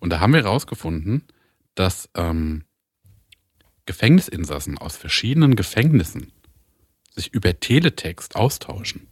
[0.00, 1.22] Und da haben wir rausgefunden,
[1.76, 2.64] dass ähm,
[3.86, 6.32] Gefängnisinsassen aus verschiedenen Gefängnissen
[7.14, 9.02] sich über Teletext austauschen.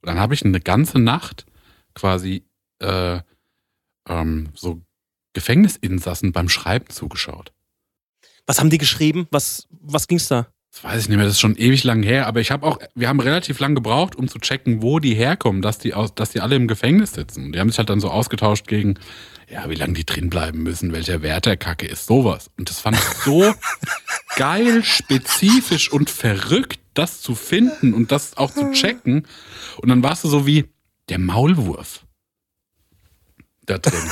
[0.00, 1.46] Und dann habe ich eine ganze Nacht
[1.94, 2.44] quasi
[2.80, 3.20] äh,
[4.08, 4.82] ähm, so
[5.32, 7.52] Gefängnisinsassen beim Schreiben zugeschaut.
[8.46, 9.26] Was haben die geschrieben?
[9.30, 10.48] Was, was ging's da?
[10.76, 12.78] Das weiß ich nicht mehr, das ist schon ewig lang her, aber ich habe auch,
[12.94, 16.32] wir haben relativ lang gebraucht, um zu checken, wo die herkommen, dass die aus, dass
[16.32, 17.46] die alle im Gefängnis sitzen.
[17.46, 18.98] Und die haben sich halt dann so ausgetauscht gegen,
[19.48, 22.50] ja, wie lange die drin bleiben müssen, welcher Wert der Kacke ist, sowas.
[22.58, 23.54] Und das fand ich so
[24.36, 29.26] geil, spezifisch und verrückt, das zu finden und das auch zu checken.
[29.78, 30.66] Und dann warst du so wie
[31.08, 32.04] der Maulwurf
[33.64, 33.98] da drin.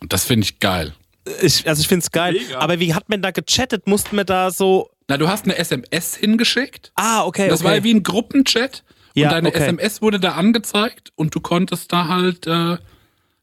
[0.00, 0.94] Und das finde ich geil.
[1.40, 2.34] Ich, also ich find's geil.
[2.34, 2.58] Mega.
[2.58, 3.86] Aber wie hat man da gechattet?
[3.86, 4.90] Mussten wir da so.
[5.08, 6.92] Na, du hast eine SMS hingeschickt.
[6.96, 7.48] Ah, okay.
[7.48, 7.68] Das okay.
[7.68, 8.82] war ja wie ein Gruppenchat.
[9.14, 9.58] Ja, und deine okay.
[9.58, 12.78] SMS wurde da angezeigt und du konntest da halt äh,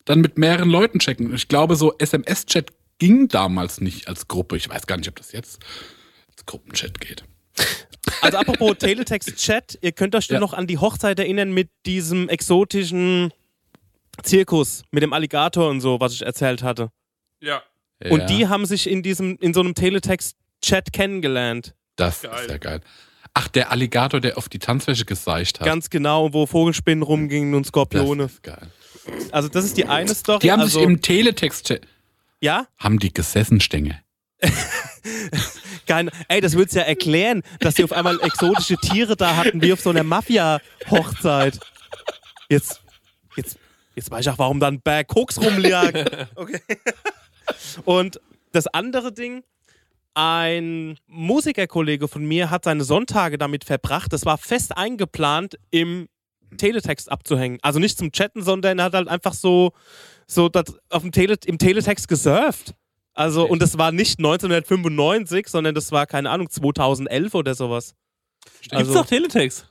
[0.06, 1.34] dann mit mehreren Leuten checken.
[1.36, 4.58] Ich glaube, so SMS-Chat ging damals nicht als Gruppe.
[4.58, 5.62] Ich weiß gar nicht, ob das jetzt
[6.32, 7.24] als Gruppenchat geht.
[8.22, 10.40] Also apropos Teletext-Chat, ihr könnt euch Ja.
[10.40, 13.32] noch an die Hochzeit erinnern mit diesem exotischen
[14.24, 16.90] Zirkus, mit dem Alligator und so, was ich erzählt hatte.
[17.42, 17.62] Ja.
[18.10, 21.74] Und die haben sich in diesem, in so einem Teletext-Chat kennengelernt.
[21.96, 22.32] Das Geil.
[22.42, 22.82] ist ja geil.
[23.34, 25.66] Ach, der Alligator, der auf die Tanzfläche geseicht hat.
[25.66, 28.24] Ganz genau, wo Vogelspinnen rumgingen und das Skorpione.
[28.24, 28.70] ist geil.
[29.32, 30.40] Also das ist die eine Story.
[30.40, 31.74] Die haben also, sich im Teletext
[32.42, 32.68] Ja?
[32.78, 34.00] haben die gesessen Stänge.
[35.88, 39.74] Kein, ey, das würd's ja erklären, dass die auf einmal exotische Tiere da hatten, wie
[39.74, 41.60] auf so einer Mafia-Hochzeit.
[42.50, 42.82] Jetzt,
[43.36, 43.58] jetzt,
[43.96, 45.94] jetzt weiß ich auch, warum da ein Berg Koks rumlag.
[46.36, 46.60] Okay.
[47.86, 48.20] Und
[48.52, 49.44] das andere Ding,
[50.14, 54.12] ein Musikerkollege von mir hat seine Sonntage damit verbracht.
[54.12, 56.10] Das war fest eingeplant, im
[56.58, 57.60] Teletext abzuhängen.
[57.62, 59.72] Also nicht zum Chatten, sondern er hat halt einfach so,
[60.28, 60.50] so
[60.90, 62.74] auf dem Tele, im Teletext gesurft.
[63.14, 67.94] Also, und das war nicht 1995, sondern das war, keine Ahnung, 2011 oder sowas.
[68.62, 69.68] Gibt's Also- doch Teletext?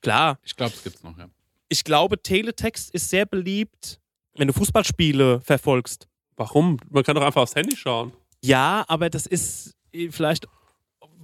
[0.00, 1.28] Klar, Ich glaube, es gibt's noch, ja.
[1.68, 3.98] ich glaube, Teletext ist sehr beliebt,
[4.36, 6.06] wenn du Fußballspiele verfolgst.
[6.36, 6.78] Warum?
[6.90, 8.12] Man kann doch einfach aufs Handy schauen.
[8.42, 10.46] Ja, aber das ist äh, vielleicht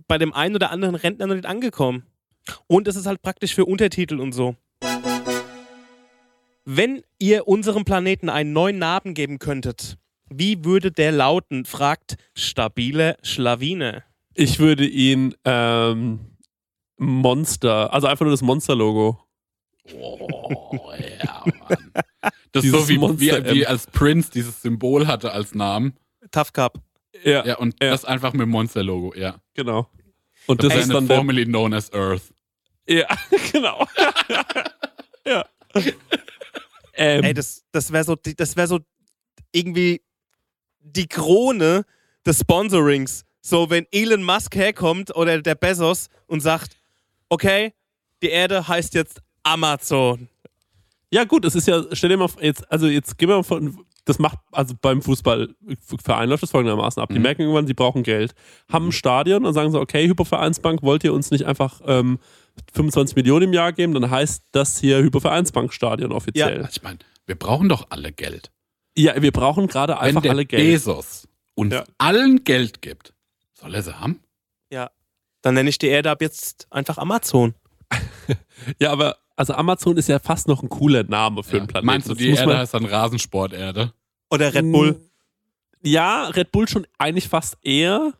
[0.08, 2.04] bei dem einen oder anderen Rentner noch nicht angekommen.
[2.66, 4.56] Und es ist halt praktisch für Untertitel und so.
[6.64, 11.64] Wenn ihr unserem Planeten einen neuen Namen geben könntet, wie würde der lauten?
[11.64, 14.04] fragt stabile Schlawine.
[14.34, 16.20] Ich würde ihn ähm,
[16.96, 19.18] Monster, also einfach nur das Monster-Logo.
[19.94, 20.92] Oh,
[21.22, 22.32] ja, Mann.
[22.52, 25.94] Das ist Dieses so wie, wie, wie als Prince dieses Symbol hatte als Namen.
[26.30, 26.80] Tough Cup.
[27.24, 27.90] Ja, Ja, und Ja.
[27.90, 29.36] das einfach mit dem Monster-Logo, ja.
[29.54, 29.88] genau.
[30.46, 32.22] Und das Das ist dann formerly known as Earth.
[32.88, 33.06] Ja,
[33.52, 33.86] genau.
[35.26, 35.44] ja.
[36.94, 38.80] Ähm, Ey, das, das wäre so, die- das wäre so
[39.52, 40.02] irgendwie
[40.80, 41.84] die Krone
[42.26, 43.24] des Sponsorings.
[43.40, 46.76] So, wenn Elon Musk herkommt oder der Bezos und sagt,
[47.28, 47.72] okay,
[48.22, 50.28] die Erde heißt jetzt Amazon.
[51.12, 53.42] Ja, gut, es ist ja, stell dir mal, vor, jetzt, also jetzt gehen wir mal
[53.42, 57.08] von, das macht, also beim Fußballverein läuft das folgendermaßen ab.
[57.10, 57.22] Die Mhm.
[57.22, 58.34] merken irgendwann, sie brauchen Geld,
[58.72, 62.18] haben ein Stadion und sagen so, okay, Hypervereinsbank, wollt ihr uns nicht einfach ähm,
[62.72, 63.92] 25 Millionen im Jahr geben?
[63.94, 66.58] Dann heißt das hier Hypervereinsbankstadion offiziell.
[66.58, 68.50] Also Ich meine, wir brauchen doch alle Geld.
[68.96, 70.64] Ja, wir brauchen gerade Wenn einfach der alle Geld.
[70.64, 71.84] Bezos uns Ja.
[71.98, 73.12] allen Geld gibt,
[73.54, 74.20] soll er sie haben?
[75.42, 77.54] Dann nenne ich die Erde ab jetzt einfach Amazon.
[78.78, 81.58] Ja, aber also Amazon ist ja fast noch ein cooler Name für Ja.
[81.60, 81.86] einen Planeten.
[81.86, 83.92] Meinst du, die muss Erde heißt dann Rasensporterde?
[84.30, 85.00] Oder Red Bull.
[85.82, 88.12] Ja, Red Bull schon eigentlich fast eher.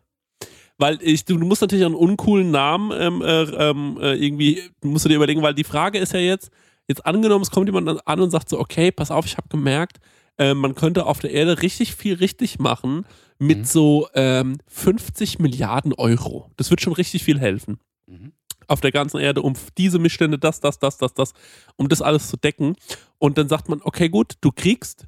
[0.77, 5.09] Weil ich, du, musst natürlich einen uncoolen Namen ähm, äh, ähm, äh, irgendwie, musst du
[5.09, 6.49] dir überlegen, weil die Frage ist ja jetzt,
[6.87, 9.47] jetzt angenommen, es kommt jemand an- an und sagt so, okay, pass auf, ich habe
[9.47, 9.99] gemerkt,
[10.39, 13.05] äh, man könnte auf der Erde richtig viel richtig machen
[13.37, 13.65] mit Mhm.
[13.65, 16.49] so ähm, 50 Milliarden Euro.
[16.57, 17.79] Das wird schon richtig viel helfen.
[18.07, 18.31] Mhm.
[18.71, 21.33] Auf der ganzen Erde, um diese Missstände, das, das, das, das, das,
[21.75, 22.77] um das alles zu decken.
[23.17, 25.07] Und dann sagt man, okay, gut, du kriegst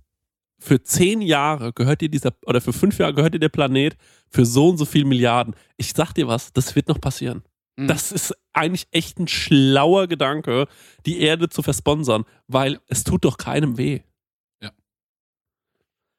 [0.60, 3.96] für zehn Jahre gehört dir dieser, oder für fünf Jahre gehört dir der Planet
[4.30, 5.56] für so und so viel Milliarden.
[5.78, 7.44] Ich sag dir was, das wird noch passieren.
[7.78, 7.88] Mhm.
[7.88, 10.68] Das ist eigentlich echt ein schlauer Gedanke,
[11.06, 14.02] die Erde zu versponsern, weil es tut doch keinem weh.
[14.62, 14.72] Ja.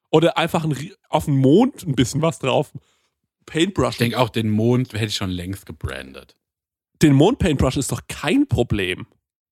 [0.09, 0.75] Oder einfach ein,
[1.09, 2.71] auf den Mond ein bisschen was drauf.
[3.45, 3.93] Paintbrush.
[3.93, 6.35] Ich denke auch, den Mond hätte ich schon längst gebrandet.
[7.01, 9.05] Den Mond-Paintbrush ist doch kein Problem.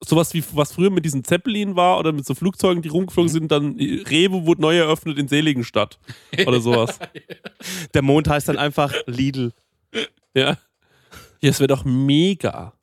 [0.06, 3.52] Sowas wie was früher mit diesen Zeppelin war oder mit so Flugzeugen, die rumgeflogen sind,
[3.52, 5.98] dann Rewe wurde neu eröffnet in Seligenstadt
[6.46, 7.00] oder sowas.
[7.94, 9.54] Der Mond heißt dann einfach Lidl.
[10.34, 10.58] ja.
[11.40, 12.74] Ja, es wäre doch mega.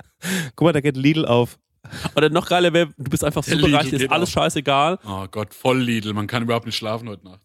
[0.55, 1.59] Guck mal, da geht Lidl auf.
[2.14, 4.35] Oder noch geiler wäre, du bist einfach super reich, dir ist geht alles auf.
[4.35, 6.12] scheißegal Oh Gott, voll Lidl.
[6.12, 7.40] Man kann überhaupt nicht schlafen heute Nacht.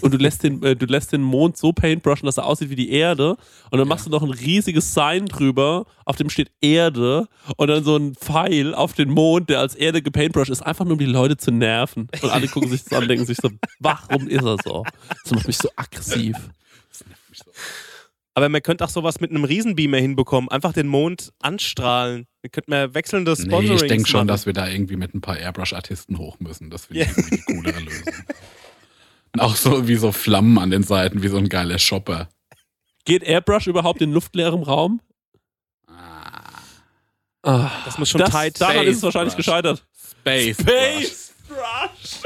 [0.00, 2.76] Und du lässt den, äh, du lässt den Mond so paintbrushen, dass er aussieht wie
[2.76, 3.36] die Erde
[3.70, 7.84] und dann machst du noch ein riesiges Sign drüber, auf dem steht Erde und dann
[7.84, 11.04] so ein Pfeil auf den Mond, der als Erde gepaintbrushed ist, einfach nur um die
[11.06, 12.08] Leute zu nerven.
[12.22, 14.84] Und alle gucken sich das an und denken sich so, warum ist er so?
[15.24, 16.36] Das macht mich so aggressiv.
[16.90, 17.50] Das nervt mich so.
[18.36, 20.50] Aber man könnte auch sowas mit einem Riesenbeamer hinbekommen.
[20.50, 22.26] Einfach den Mond anstrahlen.
[22.42, 24.28] Wir könnten mehr wechselnde Nee, Sponsorings ich denke schon, machen.
[24.28, 26.68] dass wir da irgendwie mit ein paar Airbrush-Artisten hoch müssen.
[26.68, 28.02] Das finde ich irgendwie die coolere Lösung.
[29.34, 32.28] Und auch so wie so Flammen an den Seiten, wie so ein geiler Shopper.
[33.04, 35.00] Geht Airbrush überhaupt in luftleerem Raum?
[37.42, 39.44] Ah, Das muss schon das, tight Daran Space ist es wahrscheinlich Brush.
[39.44, 39.84] gescheitert.
[40.20, 40.56] Space.
[40.60, 42.22] Space Brush.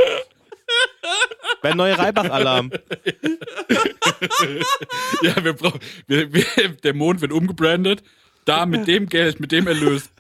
[1.63, 2.71] Wäre ein neuer Reibach-Alarm.
[5.23, 5.81] Ja, wir brauchen.
[6.07, 6.45] Wir, wir,
[6.83, 8.03] der Mond wird umgebrandet.
[8.45, 10.11] Da mit dem Geld, mit dem Erlös.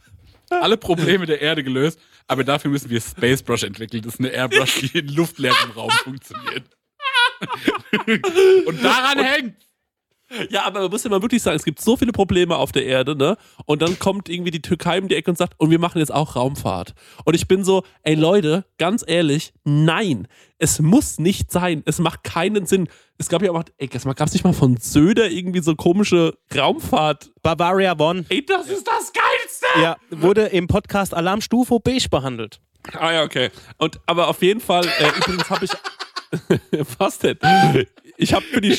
[0.50, 1.98] Alle Probleme der Erde gelöst.
[2.26, 4.02] Aber dafür müssen wir Space Brush entwickeln.
[4.02, 6.64] Das ist eine Airbrush, die in luftleerem Raum funktioniert.
[8.66, 9.54] Und daran hängt.
[10.50, 12.84] Ja, aber man muss ja mal wirklich sagen, es gibt so viele Probleme auf der
[12.84, 13.36] Erde, ne?
[13.64, 16.12] Und dann kommt irgendwie die Türkei um die Ecke und sagt, und wir machen jetzt
[16.12, 16.94] auch Raumfahrt.
[17.24, 21.82] Und ich bin so, ey Leute, ganz ehrlich, nein, es muss nicht sein.
[21.86, 22.88] Es macht keinen Sinn.
[23.16, 26.36] Es gab ja auch, ey, es gab es nicht mal von Söder irgendwie so komische
[26.54, 27.30] Raumfahrt.
[27.42, 29.82] Bavaria One Ey, das ist das Geilste!
[29.82, 32.60] ja, wurde im Podcast Alarmstufe beige behandelt.
[32.92, 33.50] Ah ja, okay.
[33.78, 35.70] Und aber auf jeden Fall, äh, übrigens habe ich.
[36.98, 37.38] was denn?
[38.16, 38.76] Ich habe für die.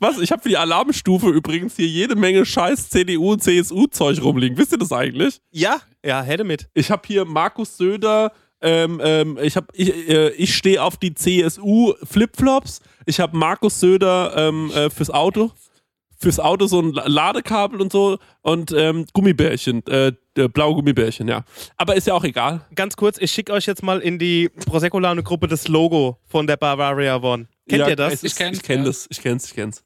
[0.00, 0.18] Was?
[0.20, 4.56] Ich habe für die Alarmstufe übrigens hier jede Menge scheiß CDU und CSU-Zeug rumliegen.
[4.56, 5.40] Wisst ihr das eigentlich?
[5.50, 6.68] Ja, ja, hätte mit.
[6.74, 11.14] Ich habe hier Markus Söder, ähm, ähm, ich, hab- ich, äh, ich stehe auf die
[11.14, 12.80] CSU Flipflops.
[13.06, 15.50] Ich habe Markus Söder ähm, äh, fürs Auto.
[16.20, 21.28] Fürs Auto so ein La- Ladekabel und so und ähm, Gummibärchen, äh, äh, blaue Gummibärchen,
[21.28, 21.44] ja.
[21.76, 22.62] Aber ist ja auch egal.
[22.74, 27.16] Ganz kurz, ich schicke euch jetzt mal in die Prosecco-Laune-Gruppe das Logo von der Bavaria
[27.22, 27.46] One.
[27.68, 28.14] Kennt Ja, ihr das?
[28.14, 28.86] es Ich kenn's, Ich kenne ja.
[28.88, 29.84] das, ich kenn's, ich kenn's.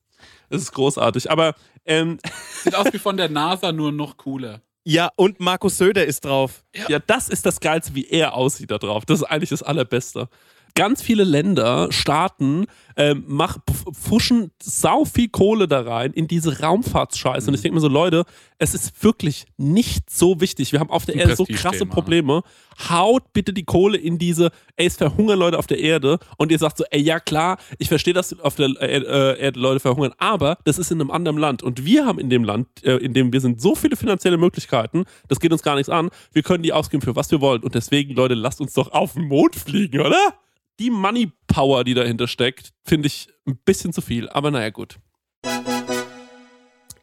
[0.49, 1.31] Es ist großartig.
[1.31, 2.18] Aber ähm,
[2.64, 4.62] Sieht aus wie von der NASA, nur noch cooler.
[4.85, 6.64] Ja, und Markus Söder ist drauf.
[6.88, 6.99] ja.
[6.99, 9.05] das ist das Geilste, wie er aussieht da drauf.
[9.05, 10.29] Das ist eigentlich das Allerbeste.
[10.75, 12.65] Ganz viele Länder, Staaten,
[12.97, 17.49] ähm, mach, pf- pfuschen sau viel Kohle da rein in diese Raumfahrtsscheiße.
[17.49, 18.25] Und ich denke mir so, Leute,
[18.59, 20.73] es ist wirklich nicht so wichtig.
[20.73, 22.43] Wir haben auf der Ein Erde so krasse Probleme.
[22.89, 26.19] Haut bitte die Kohle in diese, ey, es verhungern Leute auf der Erde.
[26.39, 29.81] Und ihr sagt so, ey, ja klar, ich verstehe, dass auf der äh, Erde Leute
[29.81, 31.63] verhungern, aber das ist in einem anderen Land.
[31.63, 35.05] Und wir haben in dem Land, äh, in dem wir sind, so viele finanzielle Möglichkeiten,
[35.29, 36.09] das geht uns gar nichts an.
[36.33, 37.63] Wir können die ausgeben für was wir wollen.
[37.63, 40.35] Und deswegen, Leute, lasst uns doch auf den Mond fliegen, oder?
[40.83, 44.29] Die Money Power, die dahinter steckt, finde ich ein bisschen zu viel.
[44.29, 44.99] Aber naja, gut.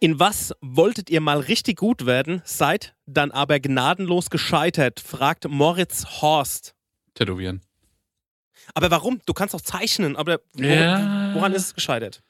[0.02, 6.22] In was wolltet ihr mal richtig gut werden, seid dann aber gnadenlos gescheitert, fragt Moritz
[6.22, 6.76] Horst.
[7.14, 7.62] Tätowieren.
[8.74, 9.22] Aber warum?
[9.26, 11.34] Du kannst doch zeichnen, aber wo, Ja.
[11.34, 12.22] woran ist es gescheitert?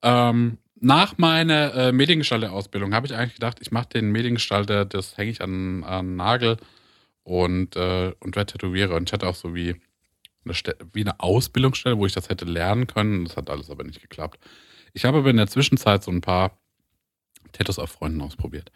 [0.00, 5.32] Ähm, nach meiner äh, Mediengestalter-Ausbildung habe ich eigentlich gedacht, ich mache den Mediengestalter, das hänge
[5.32, 6.56] ich an, an einen Nagel
[7.24, 8.94] und, äh, und werde Tätowierer.
[8.96, 9.76] Und ich hatte auch so wie
[10.44, 13.24] eine, wie eine Ausbildungsstelle, wo ich das hätte lernen können.
[13.24, 14.38] Das hat alles aber nicht geklappt.
[14.92, 16.58] Ich habe aber in der Zwischenzeit so ein paar
[17.52, 18.70] Tattoos auf Freunden ausprobiert.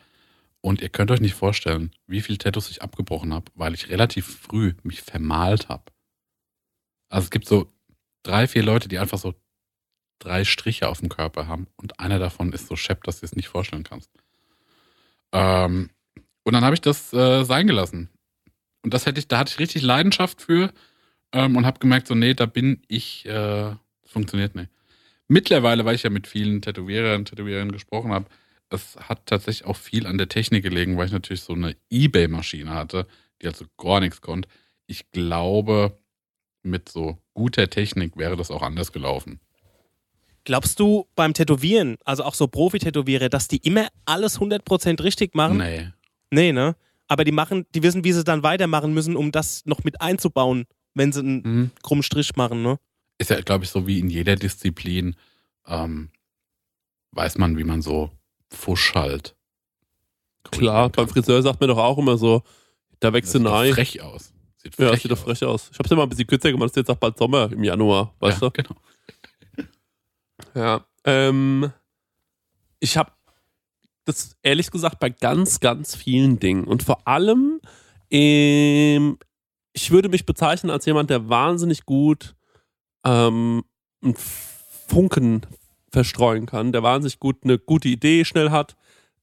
[0.60, 4.26] Und ihr könnt euch nicht vorstellen, wie viel Tattoos ich abgebrochen habe, weil ich relativ
[4.26, 5.84] früh mich vermalt habe.
[7.08, 7.72] Also es gibt so
[8.22, 9.34] drei, vier Leute, die einfach so
[10.18, 13.36] drei Striche auf dem Körper haben und einer davon ist so schepp, dass du es
[13.36, 14.10] nicht vorstellen kannst.
[15.32, 15.90] Ähm,
[16.42, 18.10] und dann habe ich das äh, sein gelassen.
[18.82, 20.72] Und das hätte ich, da hatte ich richtig Leidenschaft für
[21.32, 24.70] ähm, und habe gemerkt, so, nee, da bin ich, äh, das funktioniert nicht.
[25.28, 28.26] Mittlerweile, weil ich ja mit vielen Tätowierern, Tätowierern gesprochen habe,
[28.70, 32.70] es hat tatsächlich auch viel an der Technik gelegen, weil ich natürlich so eine Ebay-Maschine
[32.70, 33.06] hatte,
[33.40, 34.48] die also gar nichts konnte.
[34.86, 35.98] Ich glaube,
[36.62, 39.40] mit so guter Technik wäre das auch anders gelaufen.
[40.44, 45.58] Glaubst du beim Tätowieren, also auch so Profi-Tätowierer, dass die immer alles 100% richtig machen?
[45.58, 45.90] Nee.
[46.30, 46.74] Nee, ne?
[47.06, 50.66] Aber die machen, die wissen, wie sie dann weitermachen müssen, um das noch mit einzubauen,
[50.98, 51.70] wenn sie einen Mhm.
[51.82, 52.78] krummen Strich machen, ne?
[53.18, 55.16] Ist ja, glaube ich, so wie in jeder Disziplin,
[55.66, 56.10] ähm,
[57.12, 58.10] weiß man, wie man so
[58.50, 59.34] Fusch halt.
[60.50, 62.42] Klar, beim Friseur sagt man doch auch immer so,
[63.00, 63.72] da wächst Das ein sieht doch Ei.
[63.72, 64.32] frech aus.
[64.56, 65.24] Sieht Ja, frech sieht doch aus.
[65.24, 65.68] frech aus.
[65.72, 67.62] Ich hab's ja mal ein bisschen kürzer gemacht, es ist jetzt auch bald Sommer im
[67.64, 68.62] Januar, weißt ja, du?
[68.62, 68.76] Genau.
[70.54, 70.84] Ja.
[71.04, 71.72] Ähm,
[72.80, 73.12] ich habe
[74.04, 77.60] das ehrlich gesagt bei ganz, ganz vielen Dingen und vor allem,
[78.10, 79.18] ähm,
[79.78, 82.34] ich würde mich bezeichnen als jemand, der wahnsinnig gut
[83.04, 83.62] ähm,
[84.02, 84.16] einen
[84.88, 85.42] Funken
[85.92, 88.76] verstreuen kann, der wahnsinnig gut eine gute Idee schnell hat,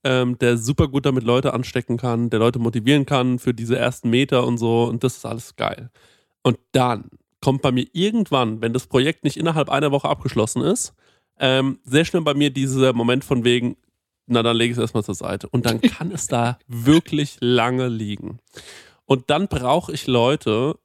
[0.05, 4.09] ähm, der super gut damit Leute anstecken kann, der Leute motivieren kann für diese ersten
[4.09, 5.89] Meter und so und das ist alles geil.
[6.41, 7.09] Und dann
[7.41, 10.93] kommt bei mir irgendwann, wenn das Projekt nicht innerhalb einer Woche abgeschlossen ist,
[11.37, 13.75] ähm, sehr schnell bei mir dieser Moment von wegen,
[14.25, 15.49] na dann lege ich es erstmal zur Seite.
[15.49, 18.39] Und dann kann es da wirklich lange liegen.
[19.05, 20.77] Und dann brauche ich Leute,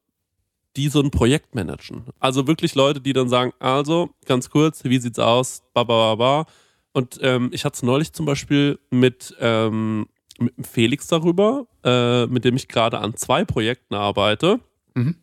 [0.77, 2.05] die so ein Projekt managen.
[2.19, 5.63] Also wirklich Leute, die dann sagen, also ganz kurz, wie sieht's aus?
[5.75, 6.53] Ba, ba, ba, ba.
[6.93, 12.45] Und ähm, ich hatte es neulich zum Beispiel mit, ähm, mit Felix darüber, äh, mit
[12.45, 14.61] dem ich gerade an zwei Projekten arbeite.
[14.95, 15.17] Mhm.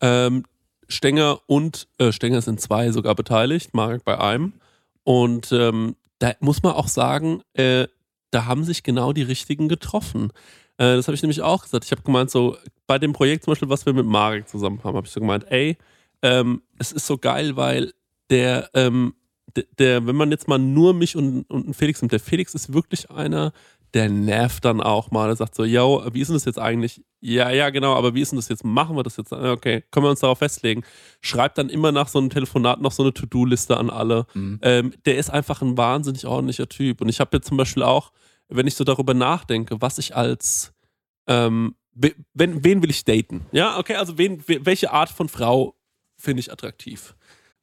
[0.00, 0.44] Ähm,
[0.88, 4.54] Stenger und äh, Stenger sind zwei sogar beteiligt, Marek bei einem.
[5.04, 7.86] Und ähm, da muss man auch sagen, äh,
[8.30, 10.32] da haben sich genau die richtigen getroffen.
[10.78, 11.84] Äh, das habe ich nämlich auch gesagt.
[11.84, 12.56] Ich habe gemeint, so
[12.86, 15.44] bei dem Projekt zum Beispiel, was wir mit Marek zusammen haben, habe ich so gemeint,
[15.50, 15.76] ey,
[16.22, 17.92] ähm, es ist so geil, weil
[18.30, 19.14] der, ähm,
[19.56, 22.54] der, der, wenn man jetzt mal nur mich und, und einen Felix nimmt, der Felix
[22.54, 23.52] ist wirklich einer,
[23.94, 25.28] der nervt dann auch mal.
[25.30, 27.02] Er sagt so, yo, wie ist denn das jetzt eigentlich?
[27.20, 28.64] Ja, ja, genau, aber wie ist denn das jetzt?
[28.64, 29.32] Machen wir das jetzt?
[29.32, 30.84] Okay, können wir uns darauf festlegen?
[31.20, 34.26] Schreibt dann immer nach so einem Telefonat noch so eine To-Do-Liste an alle.
[34.34, 34.58] Mhm.
[34.62, 37.00] Ähm, der ist einfach ein wahnsinnig ordentlicher Typ.
[37.00, 38.12] Und ich habe jetzt zum Beispiel auch,
[38.48, 40.72] wenn ich so darüber nachdenke, was ich als,
[41.26, 43.46] ähm, we- wenn, wen will ich daten?
[43.52, 45.74] Ja, okay, also wen, we- welche Art von Frau
[46.16, 47.14] finde ich attraktiv?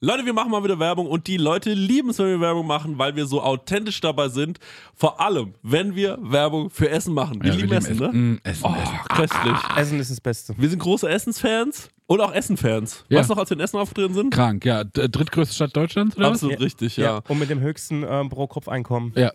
[0.02, 2.98] Leute, wir machen mal wieder Werbung und die Leute lieben es, wenn wir Werbung machen,
[3.00, 4.60] weil wir so authentisch dabei sind.
[4.94, 7.42] Vor allem, wenn wir Werbung für Essen machen.
[7.42, 8.10] Wir Ja, lieben wir Essen, ne?
[8.12, 9.00] Mm, Essen, Oh, Essen.
[9.16, 9.58] köstlich.
[9.78, 10.54] Essen ist das Beste.
[10.58, 13.06] Wir sind große Essensfans und auch Essenfans.
[13.10, 13.20] Ja.
[13.20, 14.32] Weißt du noch, als wir in Essen aufgetreten sind?
[14.34, 14.84] Krank, ja.
[14.84, 16.28] Drittgrößte Stadt Deutschlands, oder?
[16.28, 17.22] Absolut richtig, ja.
[17.30, 19.14] Und mit dem höchsten ähm, Pro-Kopf-Einkommen.
[19.16, 19.32] Ja.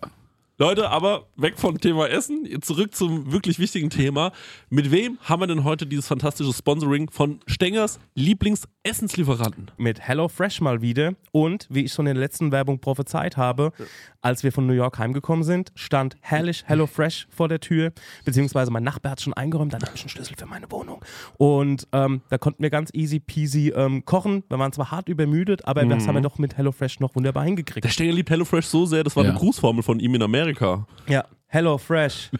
[0.57, 4.31] Leute, aber weg vom Thema Essen, zurück zum wirklich wichtigen Thema.
[4.69, 7.99] Mit wem haben wir denn heute dieses fantastische Sponsoring von Stengers
[8.83, 9.69] Lieblingsessenslieferanten?
[9.77, 11.13] Mit HelloFresh mal wieder.
[11.31, 13.73] Und wie ich schon in der letzten Werbung prophezeit habe,
[14.21, 17.91] als wir von New York heimgekommen sind, stand herrlich HelloFresh vor der Tür.
[18.25, 21.03] Beziehungsweise mein Nachbar hat schon eingeräumt, dann habe ich einen Schlüssel für meine Wohnung.
[21.37, 24.43] Und ähm, da konnten wir ganz easy peasy ähm, kochen.
[24.49, 27.83] Wir waren zwar hart übermüdet, aber das haben wir doch mit HelloFresh noch wunderbar hingekriegt.
[27.85, 29.29] Der Stenger liebt HelloFresh so sehr, das war Ja.
[29.29, 30.87] eine Grußformel von ihm in Amerika.
[31.07, 32.31] Ja, HelloFresh.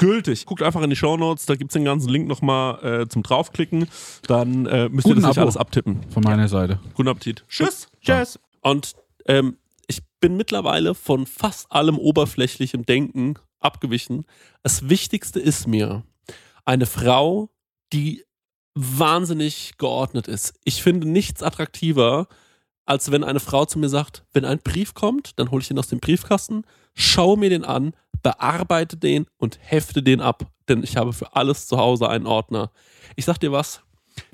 [0.00, 0.46] gültig.
[0.46, 3.86] Guckt einfach in die Shownotes, da gibt es den ganzen Link nochmal äh, zum draufklicken.
[4.26, 5.42] Dann äh, müsst ihr Guten das nicht Abo.
[5.42, 6.00] alles abtippen.
[6.10, 6.80] Von meiner Seite.
[6.94, 7.44] Guten Appetit.
[7.48, 7.88] Tschüss.
[8.00, 8.40] Tschüss.
[8.62, 8.94] Und
[9.26, 14.24] ähm, ich bin mittlerweile von fast allem oberflächlichem Denken abgewichen.
[14.62, 16.02] Das Wichtigste ist mir
[16.64, 17.50] eine Frau,
[17.92, 18.24] die
[18.74, 20.54] wahnsinnig geordnet ist.
[20.64, 22.28] Ich finde nichts attraktiver,
[22.86, 25.78] als wenn eine Frau zu mir sagt, wenn ein Brief kommt, dann hole ich den
[25.78, 27.92] aus dem Briefkasten, schaue mir den an,
[28.22, 32.70] bearbeite den und hefte den ab, denn ich habe für alles zu Hause einen Ordner.
[33.16, 33.82] Ich sag dir was,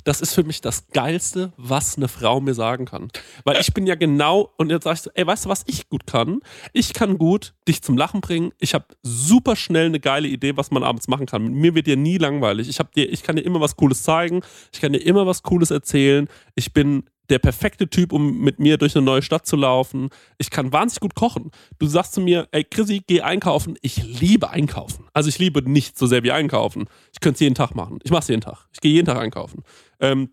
[0.05, 3.09] das ist für mich das Geilste, was eine Frau mir sagen kann.
[3.45, 6.07] Weil ich bin ja genau, und jetzt sagst du, ey, weißt du, was ich gut
[6.07, 6.41] kann?
[6.73, 8.53] Ich kann gut dich zum Lachen bringen.
[8.59, 11.53] Ich habe super schnell eine geile Idee, was man abends machen kann.
[11.53, 12.69] Mir wird dir nie langweilig.
[12.69, 14.43] Ich, hab dir, ich kann dir immer was Cooles zeigen.
[14.73, 16.29] Ich kann dir immer was Cooles erzählen.
[16.55, 20.11] Ich bin der perfekte Typ, um mit mir durch eine neue Stadt zu laufen.
[20.39, 21.51] Ich kann wahnsinnig gut kochen.
[21.79, 23.77] Du sagst zu mir, ey Chrissy, geh einkaufen.
[23.83, 25.07] Ich liebe einkaufen.
[25.13, 26.89] Also ich liebe nicht so sehr wie einkaufen.
[27.13, 27.99] Ich könnte es jeden Tag machen.
[28.05, 28.69] Ich mache es jeden Tag.
[28.73, 29.63] Ich gehe jeden Tag einkaufen.
[30.01, 30.31] Ähm,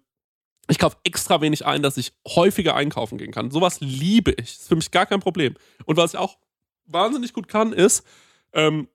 [0.70, 3.52] ich kaufe extra wenig ein, dass ich häufiger einkaufen gehen kann.
[3.52, 4.58] Sowas liebe ich.
[4.60, 5.56] Ist für mich gar kein Problem.
[5.86, 6.38] Und was ich auch
[6.86, 8.06] wahnsinnig gut kann, ist,
[8.54, 8.88] ähm,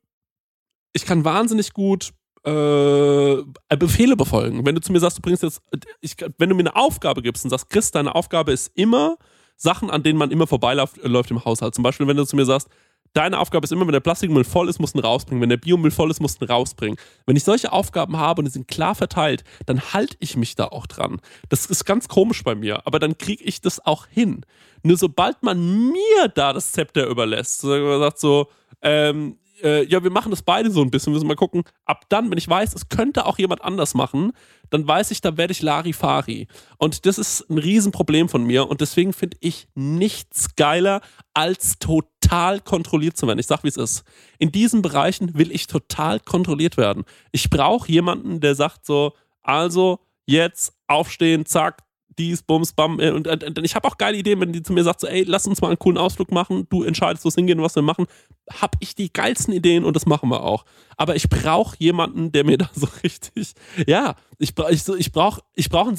[0.92, 2.12] ich kann wahnsinnig gut
[2.44, 4.64] äh, Befehle befolgen.
[4.64, 5.62] Wenn du zu mir sagst, du bringst jetzt,
[6.00, 9.16] ich, wenn du mir eine Aufgabe gibst und sagst, Chris, deine Aufgabe ist immer
[9.56, 11.74] Sachen, an denen man immer vorbeiläuft äh, im Haushalt.
[11.74, 12.68] Zum Beispiel, wenn du zu mir sagst,
[13.12, 15.42] deine Aufgabe ist immer, wenn der Plastikmüll voll ist, musst du ihn rausbringen.
[15.42, 16.98] Wenn der Biomüll voll ist, musst du ihn rausbringen.
[17.26, 20.66] Wenn ich solche Aufgaben habe und die sind klar verteilt, dann halte ich mich da
[20.66, 21.20] auch dran.
[21.48, 24.44] Das ist ganz komisch bei mir, aber dann kriege ich das auch hin.
[24.82, 28.48] Nur sobald man mir da das Zepter überlässt, sagt so,
[28.82, 31.62] ähm, äh, ja, wir machen das beide so ein bisschen, wir müssen mal gucken.
[31.84, 34.32] Ab dann, wenn ich weiß, es könnte auch jemand anders machen,
[34.70, 36.48] dann weiß ich, da werde ich Larifari.
[36.78, 41.00] Und das ist ein Riesenproblem von mir und deswegen finde ich nichts geiler,
[41.34, 43.38] als total kontrolliert zu werden.
[43.38, 44.04] Ich sag, wie es ist.
[44.38, 47.04] In diesen Bereichen will ich total kontrolliert werden.
[47.32, 51.82] Ich brauche jemanden, der sagt so, also jetzt aufstehen, zack,
[52.18, 53.00] dies, bums, bam.
[53.00, 55.06] äh, Und, und, und ich habe auch geile Ideen, wenn die zu mir sagt, so,
[55.06, 57.82] ey, lass uns mal einen coolen Ausflug machen, du entscheidest, wo es hingehen was wir
[57.82, 58.06] machen,
[58.52, 60.64] habe ich die geilsten Ideen und das machen wir auch.
[60.96, 63.54] Aber ich brauche jemanden, der mir da so richtig,
[63.86, 65.96] ja, ich, ich, ich brauche ich brauch einen,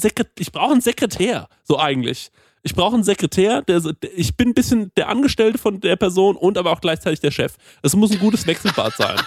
[0.52, 2.30] brauch einen Sekretär, so eigentlich.
[2.62, 6.36] Ich brauche einen Sekretär, der, der, ich bin ein bisschen der Angestellte von der Person
[6.36, 7.54] und aber auch gleichzeitig der Chef.
[7.82, 9.18] Es muss ein gutes Wechselbad sein.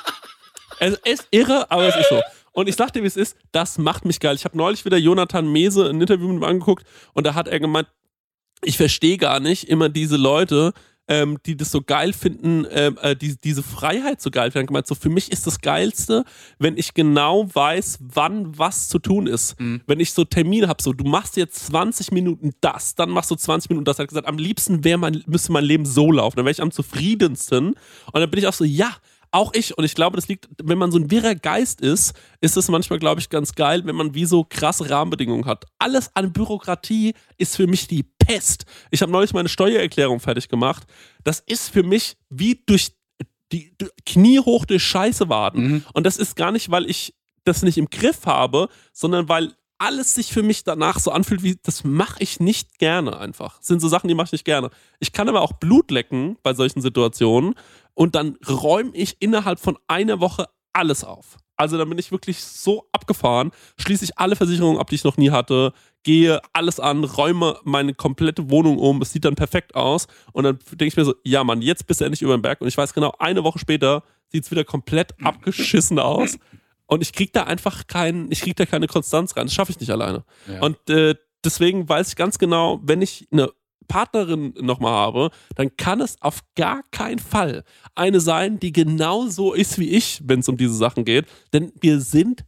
[0.79, 2.21] Es ist irre, aber es ist so.
[2.53, 4.35] Und ich sag dir, wie es ist, das macht mich geil.
[4.35, 7.59] Ich habe neulich wieder Jonathan Mese ein Interview mit ihm angeguckt und da hat er
[7.59, 7.87] gemeint,
[8.63, 10.73] ich verstehe gar nicht immer diese Leute,
[11.07, 14.65] ähm, die das so geil finden, ähm, äh, die, diese Freiheit so geil finden.
[14.65, 16.23] Er gemeint, so für mich ist das Geilste,
[16.59, 19.55] wenn ich genau weiß, wann was zu tun ist.
[19.85, 23.35] Wenn ich so Termine habe, so du machst jetzt 20 Minuten das, dann machst du
[23.35, 23.99] 20 Minuten das.
[23.99, 26.61] Er hat gesagt, am liebsten wäre mein, müsste mein Leben so laufen, dann wäre ich
[26.61, 27.69] am zufriedensten.
[27.69, 27.77] Und
[28.13, 28.95] dann bin ich auch so, ja,
[29.33, 32.55] auch ich, und ich glaube, das liegt, wenn man so ein wirrer Geist ist, ist
[32.55, 35.65] es manchmal, glaube ich, ganz geil, wenn man wie so krasse Rahmenbedingungen hat.
[35.79, 38.65] Alles an Bürokratie ist für mich die Pest.
[38.91, 40.83] Ich habe neulich meine Steuererklärung fertig gemacht.
[41.23, 42.91] Das ist für mich wie durch
[43.51, 45.85] die d- kniehoch durch Scheiße waden.
[45.93, 47.13] Und das ist gar nicht, weil ich
[47.43, 49.53] das nicht im Griff habe, sondern weil
[49.83, 53.57] alles sich für mich danach so anfühlt, wie das mache ich nicht gerne einfach.
[53.57, 54.69] Das sind so Sachen, die mache ich nicht gerne.
[54.99, 57.55] Ich kann aber auch Blut lecken bei solchen Situationen
[57.93, 61.37] und dann räume ich innerhalb von einer Woche alles auf.
[61.57, 65.17] Also dann bin ich wirklich so abgefahren, schließe ich alle Versicherungen ab, die ich noch
[65.17, 65.73] nie hatte,
[66.03, 70.59] gehe alles an, räume meine komplette Wohnung um, es sieht dann perfekt aus und dann
[70.71, 72.77] denke ich mir so, ja Mann, jetzt bist du endlich über den Berg und ich
[72.77, 76.37] weiß genau, eine Woche später sieht es wieder komplett abgeschissen aus
[76.87, 79.79] und ich krieg da einfach keinen, ich krieg da keine Konstanz rein, das schaffe ich
[79.79, 80.25] nicht alleine.
[80.47, 80.61] Ja.
[80.61, 83.51] Und äh, deswegen weiß ich ganz genau, wenn ich eine
[83.87, 87.63] Partnerin nochmal habe, dann kann es auf gar keinen Fall
[87.95, 91.25] eine sein, die genau so ist wie ich, wenn es um diese Sachen geht.
[91.51, 92.45] Denn wir sind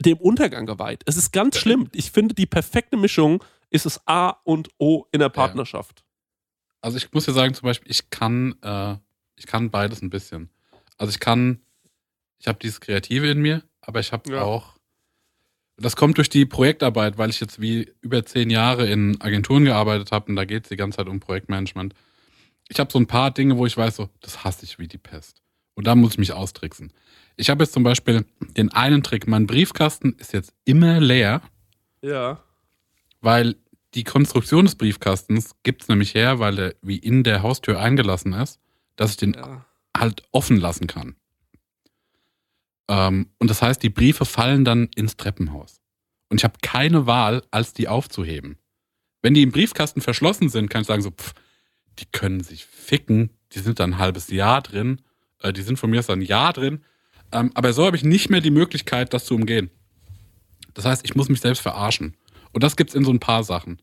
[0.00, 1.02] dem Untergang geweiht.
[1.06, 1.88] Es ist ganz schlimm.
[1.92, 6.04] Ich finde, die perfekte Mischung ist das A und O in der Partnerschaft.
[6.80, 8.96] Also ich muss ja sagen, zum Beispiel, ich kann, äh,
[9.36, 10.50] ich kann beides ein bisschen.
[10.96, 11.60] Also ich kann,
[12.38, 14.42] ich habe dieses Kreative in mir, aber ich habe Ja.
[14.42, 14.74] auch,
[15.76, 20.10] das kommt durch die Projektarbeit, weil ich jetzt wie über zehn Jahre in Agenturen gearbeitet
[20.12, 21.94] habe und da geht es die ganze Zeit um Projektmanagement.
[22.68, 24.98] Ich habe so ein paar Dinge, wo ich weiß, so, das hasse ich wie die
[24.98, 25.42] Pest.
[25.74, 26.92] Und da muss ich mich austricksen.
[27.36, 28.26] Ich habe jetzt zum Beispiel
[28.56, 31.40] den einen Trick, mein Briefkasten ist jetzt immer leer,
[32.02, 32.42] Ja.
[33.20, 33.54] weil
[33.94, 38.32] die Konstruktion des Briefkastens gibt es nämlich her, weil er wie in der Haustür eingelassen
[38.32, 38.58] ist,
[38.96, 39.64] dass ich den ja.
[39.96, 41.14] halt offen lassen kann.
[42.88, 45.80] Ähm, und das heißt, die Briefe fallen dann ins Treppenhaus.
[46.28, 48.58] Und ich habe keine Wahl, als die aufzuheben.
[49.22, 51.34] Wenn die im Briefkasten verschlossen sind, kann ich sagen so, pff,
[51.98, 55.00] die können sich ficken, die sind da ein halbes Jahr drin,
[55.40, 56.84] äh, die sind von mir aus ein Jahr drin.
[57.32, 59.70] Ähm, aber so habe ich nicht mehr die Möglichkeit, das zu umgehen.
[60.74, 62.16] Das heißt, ich muss mich selbst verarschen.
[62.52, 63.82] Und das gibt's in so ein paar Sachen.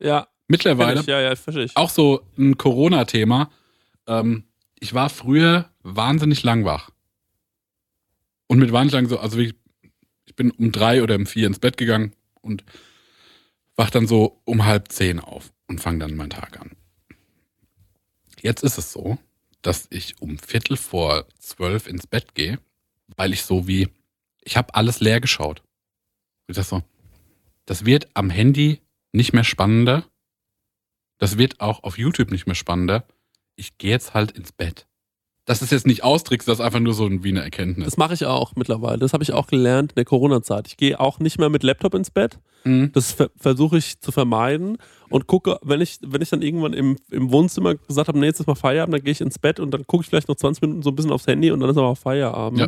[0.00, 1.76] Ja, Mittlerweile ich, ja, ja, ich.
[1.76, 3.50] auch so ein Corona-Thema.
[4.06, 4.44] Ähm,
[4.78, 6.90] ich war früher wahnsinnig lang wach.
[8.54, 9.52] Und mit lang so, also wie,
[10.26, 12.62] ich bin um drei oder um vier ins Bett gegangen und
[13.74, 16.70] wach dann so um halb zehn auf und fange dann meinen Tag an.
[18.40, 19.18] Jetzt ist es so,
[19.60, 22.60] dass ich um Viertel vor zwölf ins Bett gehe,
[23.16, 23.88] weil ich so wie,
[24.44, 25.60] ich habe alles leer geschaut.
[26.46, 26.82] Ich dachte so,
[27.66, 30.08] das wird am Handy nicht mehr spannender.
[31.18, 33.04] Das wird auch auf YouTube nicht mehr spannender.
[33.56, 34.86] Ich gehe jetzt halt ins Bett.
[35.46, 37.84] Das ist jetzt nicht Austricks, das ist einfach nur so ein- wie eine Erkenntnis.
[37.84, 38.98] Das mache ich auch mittlerweile.
[38.98, 40.68] Das habe ich auch gelernt in der Corona-Zeit.
[40.68, 42.38] Ich gehe auch nicht mehr mit Laptop ins Bett.
[42.64, 42.92] Mhm.
[42.92, 44.78] Das ver versuche ich zu vermeiden
[45.10, 48.40] und gucke, wenn ich, wenn ich dann irgendwann im, im Wohnzimmer gesagt habe, nee, jetzt
[48.40, 50.62] ist mal Feierabend, dann gehe ich ins Bett und dann gucke ich vielleicht noch 20
[50.62, 52.60] Minuten so ein bisschen aufs Handy und dann ist aber auch Feierabend.
[52.60, 52.66] Ja.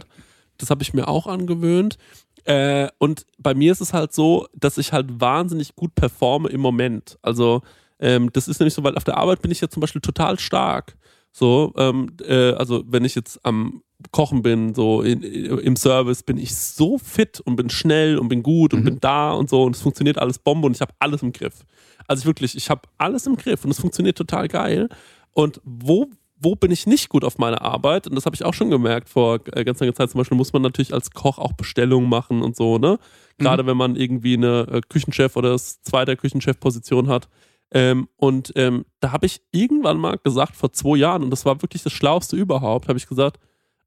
[0.59, 1.97] Das habe ich mir auch angewöhnt.
[2.45, 6.61] Äh, und bei mir ist es halt so, dass ich halt wahnsinnig gut performe im
[6.61, 7.18] Moment.
[7.22, 7.62] Also
[7.99, 10.39] ähm, das ist nämlich so, weil auf der Arbeit bin ich ja zum Beispiel total
[10.39, 10.95] stark.
[11.39, 16.39] So, ähm, äh, also wenn ich jetzt am Kochen bin, so in, im Service, bin
[16.39, 18.84] ich so fit und bin schnell und bin gut und Mhm.
[18.84, 21.66] bin da und so und es funktioniert alles Bombe und ich habe alles im Griff.
[22.09, 24.89] Also ich wirklich, ich habe alles im Griff und es funktioniert total geil.
[25.34, 26.07] Und wo,
[26.41, 28.07] wo bin ich nicht gut auf meine Arbeit?
[28.07, 30.11] Und das habe ich auch schon gemerkt vor äh, ganz langer Zeit.
[30.11, 32.99] Zum Beispiel muss man natürlich als Koch auch Bestellungen machen und so, ne?
[33.37, 37.28] Gerade wenn man irgendwie eine äh, Küchenchef oder zweite Küchenchef-Position hat.
[37.72, 41.62] Ähm, und ähm, da habe ich irgendwann mal gesagt, vor zwei Jahren, und das war
[41.62, 43.38] wirklich das Schlauste überhaupt, habe ich gesagt,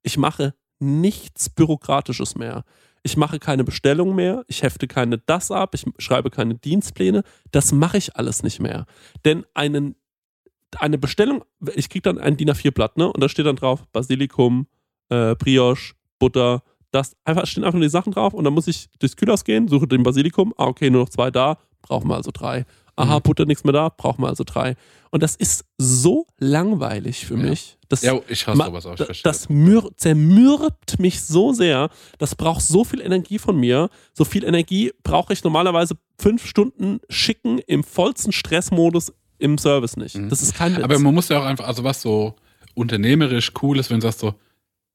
[0.03, 2.63] ich mache nichts Bürokratisches mehr.
[3.03, 7.23] Ich mache keine Bestellung mehr, ich hefte keine das ab, ich schreibe keine Dienstpläne.
[7.51, 8.85] Das mache ich alles nicht mehr.
[9.23, 9.95] Denn einen,
[10.77, 13.11] eine Bestellung, ich kriege dann ein DIN A4-Blatt, ne?
[13.11, 14.67] Und da steht dann drauf Basilikum,
[15.09, 16.61] äh, Brioche, Butter,
[16.91, 19.67] das einfach stehen einfach nur die Sachen drauf und dann muss ich durchs Kühlhaus gehen,
[19.67, 22.65] suche den Basilikum, ah, okay, nur noch zwei da, brauchen wir also drei.
[22.99, 23.21] Aha, Mhm.
[23.23, 24.75] Butter nichts mehr da, brauchen wir also drei.
[25.11, 27.49] Und das ist so langweilig für Ja.
[27.49, 27.77] mich.
[27.87, 28.95] Das, Ja, ich hasse sowas auch.
[29.23, 31.89] Das mür zermürbt mich so sehr.
[32.19, 33.89] Das braucht so viel Energie von mir.
[34.13, 40.15] So viel Energie brauche ich normalerweise fünf Stunden schicken im vollsten Stressmodus im Service nicht.
[40.17, 40.29] Mhm.
[40.29, 40.83] Das ist kein Witz.
[40.83, 42.35] Aber man muss ja auch einfach, also was so
[42.75, 44.33] unternehmerisch cool ist, wenn du sagst so,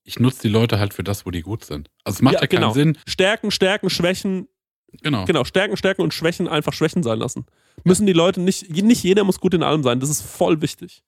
[0.05, 1.89] ich nutze die Leute halt für das, wo die gut sind.
[2.05, 2.69] Also es macht ja, genau.
[2.69, 2.99] keinen Sinn.
[3.07, 4.49] Stärken, Stärken, Schwächen,
[5.03, 5.25] Genau.
[5.25, 7.47] genau, Stärken, Stärken und Schwächen einfach Schwächen sein lassen.
[7.85, 10.01] Müssen die Leute nicht, nicht jeder muss gut in allem sein.
[10.01, 11.03] Das ist voll wichtig.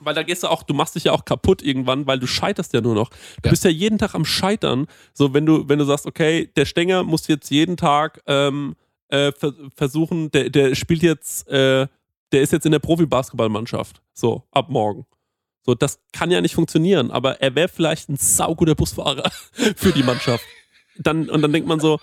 [0.00, 2.72] Weil da gehst du auch, du machst dich ja auch kaputt irgendwann, weil du scheiterst
[2.72, 3.10] ja nur noch.
[3.10, 3.50] Du Ja.
[3.50, 4.86] bist ja jeden Tag am Scheitern.
[5.14, 8.74] So, wenn du, wenn du sagst, okay, der Stenger muss jetzt jeden Tag ähm,
[9.08, 11.86] äh, ver versuchen, der, der spielt jetzt, äh,
[12.32, 14.02] der ist jetzt in der Profi-Basketballmannschaft.
[14.12, 15.06] So, ab morgen.
[15.64, 19.30] So, das kann ja nicht funktionieren, aber er wäre vielleicht ein sauguter Busfahrer
[19.76, 20.44] für die Mannschaft.
[20.98, 22.00] Dann, und dann denkt man so,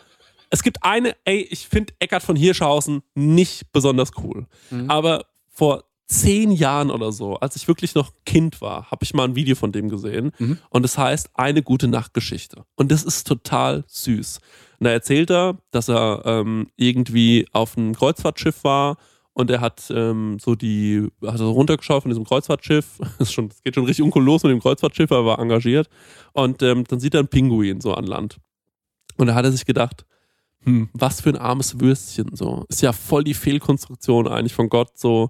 [0.49, 4.47] es gibt eine, ey, ich finde Eckart von Hirschhausen nicht besonders cool.
[4.69, 4.89] Mhm.
[4.89, 9.25] Aber vor zehn Jahren oder so, als ich wirklich noch Kind war, habe ich mal
[9.25, 10.31] ein Video von dem gesehen.
[10.39, 10.57] Mhm.
[10.69, 12.65] Und es heißt Eine gute Nachtgeschichte.
[12.75, 14.39] Und das ist total süß.
[14.79, 18.97] Und da erzählt er, dass er ähm, irgendwie auf einem Kreuzfahrtschiff war
[19.33, 22.99] und er hat ähm, so die, hat so runtergeschaut von diesem Kreuzfahrtschiff.
[23.19, 25.89] Das, das geht schon richtig uncool los mit dem Kreuzfahrtschiff, er war engagiert.
[26.33, 28.37] Und ähm, dann sieht er einen Pinguin so an Land.
[29.17, 30.05] Und da hat er sich gedacht,
[30.63, 32.65] hm, was für ein armes Würstchen so.
[32.69, 35.29] Ist ja voll die Fehlkonstruktion eigentlich von Gott so.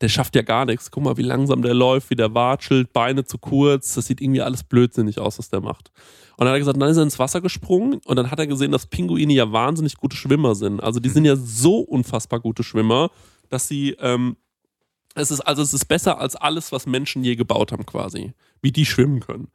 [0.00, 0.92] Der schafft ja gar nichts.
[0.92, 3.94] Guck mal, wie langsam der läuft, wie der watschelt, Beine zu kurz.
[3.94, 5.90] Das sieht irgendwie alles blödsinnig aus, was der macht.
[6.36, 8.46] Und dann hat er gesagt, dann ist er ins Wasser gesprungen und dann hat er
[8.46, 10.80] gesehen, dass Pinguine ja wahnsinnig gute Schwimmer sind.
[10.80, 13.10] Also die sind ja so unfassbar gute Schwimmer,
[13.48, 14.36] dass sie, ähm,
[15.16, 18.34] es ist, also es ist besser als alles, was Menschen je gebaut haben quasi.
[18.62, 19.48] Wie die schwimmen können.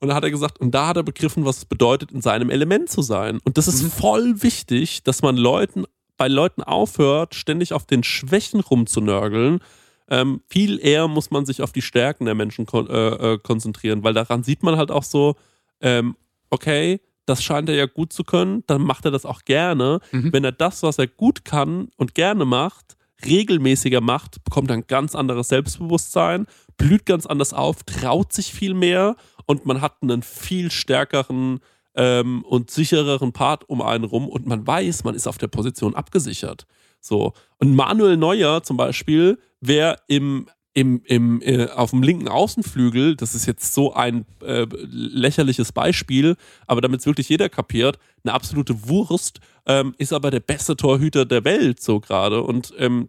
[0.00, 2.50] Und da hat er gesagt, und da hat er begriffen, was es bedeutet, in seinem
[2.50, 3.40] Element zu sein.
[3.44, 5.84] Und das ist voll wichtig, dass man Leuten,
[6.16, 9.60] bei Leuten aufhört, ständig auf den Schwächen rumzunörgeln.
[10.08, 14.04] Ähm, viel eher muss man sich auf die Stärken der Menschen kon äh, äh, konzentrieren,
[14.04, 15.34] weil daran sieht man halt auch so,
[15.80, 16.16] ähm,
[16.50, 20.00] okay, das scheint er ja gut zu können, dann macht er das auch gerne.
[20.12, 20.32] Mhm.
[20.32, 24.86] Wenn er das, was er gut kann und gerne macht, regelmäßiger macht, bekommt er ein
[24.86, 29.16] ganz anderes Selbstbewusstsein, blüht ganz anders auf, traut sich viel mehr
[29.46, 31.60] und man hat einen viel stärkeren
[31.94, 35.94] ähm, und sichereren Part um einen rum und man weiß, man ist auf der Position
[35.94, 36.66] abgesichert.
[37.00, 37.32] So.
[37.58, 43.36] Und Manuel Neuer zum Beispiel wäre im, im, im, äh, auf dem linken Außenflügel, das
[43.36, 48.88] ist jetzt so ein äh, lächerliches Beispiel, aber damit es wirklich jeder kapiert, eine absolute
[48.88, 52.42] Wurst, ähm, ist aber der beste Torhüter der Welt so gerade.
[52.42, 53.08] Und ähm,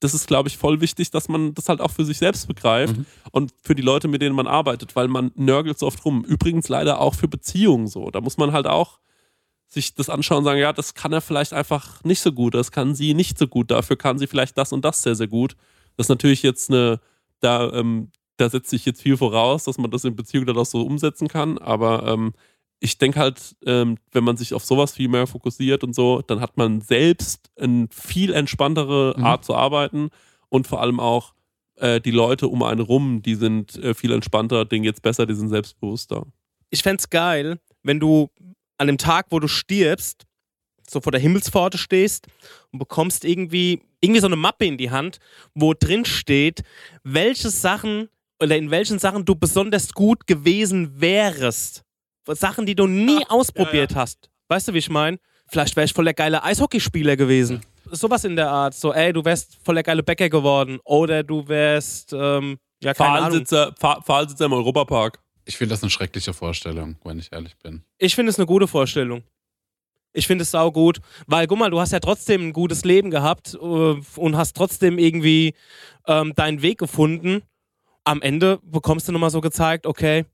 [0.00, 2.94] das ist, glaube ich, voll wichtig, dass man das halt auch für sich selbst begreift
[3.30, 6.22] und für die Leute, mit denen man arbeitet, weil man nörgelt so oft rum.
[6.22, 8.10] Übrigens leider auch für Beziehungen so.
[8.10, 8.98] Da muss man halt auch
[9.68, 12.70] sich das anschauen und sagen, ja, das kann er vielleicht einfach nicht so gut, das
[12.70, 15.56] kann sie nicht so gut, dafür kann sie vielleicht das und das sehr, sehr gut.
[15.96, 17.00] Das ist natürlich jetzt eine,
[17.40, 20.66] da, ähm, da setzt sich jetzt viel voraus, dass man das in Beziehungen dann auch
[20.66, 22.34] so umsetzen kann, aber ähm,
[22.78, 26.40] ich denke halt, ähm, wenn man sich auf sowas viel mehr fokussiert und so, dann
[26.40, 29.24] hat man selbst eine viel entspanntere Mhm.
[29.24, 30.10] Art zu arbeiten
[30.50, 31.32] und vor allem auch
[31.76, 35.34] äh, die Leute um einen rum, die sind äh, viel entspannter, denen geht's besser, die
[35.34, 36.26] sind selbstbewusster.
[36.70, 38.28] ich fänd's geil, wenn du
[38.76, 40.26] an dem Tag, wo du stirbst,
[40.88, 42.26] so vor der Himmelspforte stehst
[42.72, 45.18] und bekommst irgendwie, irgendwie so eine Mappe in die Hand,
[45.54, 46.62] wo drin steht,
[47.02, 48.08] welche Sachen
[48.40, 51.82] oder in welchen Sachen du besonders gut gewesen wärest.
[52.28, 54.28] Sachen, die du nie ausprobiert hast.
[54.48, 55.18] Weißt du, wie ich meine?
[55.48, 57.60] Vielleicht wäre ich voll der geile Eishockeyspieler gewesen.
[57.92, 58.74] Sowas in der Art.
[58.74, 60.80] So, ey, du wärst voll der geile Bäcker geworden.
[60.84, 63.46] Oder du wärst, ähm, ja, keine Ahnung.
[63.46, 65.20] Pfahlsitzer im Europapark.
[65.44, 67.84] Ich finde das eine schreckliche Vorstellung, wenn ich ehrlich bin.
[67.98, 69.22] Ich finde es eine gute Vorstellung.
[70.16, 73.10] Ich finde es sau gut, weil guck mal, du hast ja trotzdem ein gutes Leben
[73.10, 75.54] gehabt äh, und hast trotzdem irgendwie
[76.06, 77.42] ähm, deinen Weg gefunden.
[78.04, 80.24] Am Ende bekommst du nochmal so gezeigt, okay,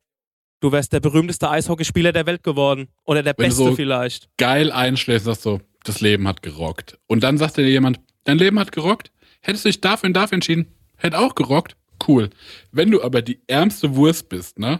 [0.61, 2.87] Du wärst der berühmteste Eishockeyspieler der Welt geworden.
[3.03, 4.28] Oder der Wenn du Beste so- vielleicht.
[4.37, 7.01] Geil einschläfst, sagst so, das Leben hat gerockt.
[7.09, 9.11] Und dann sagt dir jemand, dein Leben hat gerockt?
[9.41, 10.72] Hättest du dich dafür und dafür entschieden?
[10.97, 11.74] Hätte auch gerockt?
[12.07, 12.30] Cool.
[12.70, 14.78] Wenn du aber die ärmste Wurst bist, ne?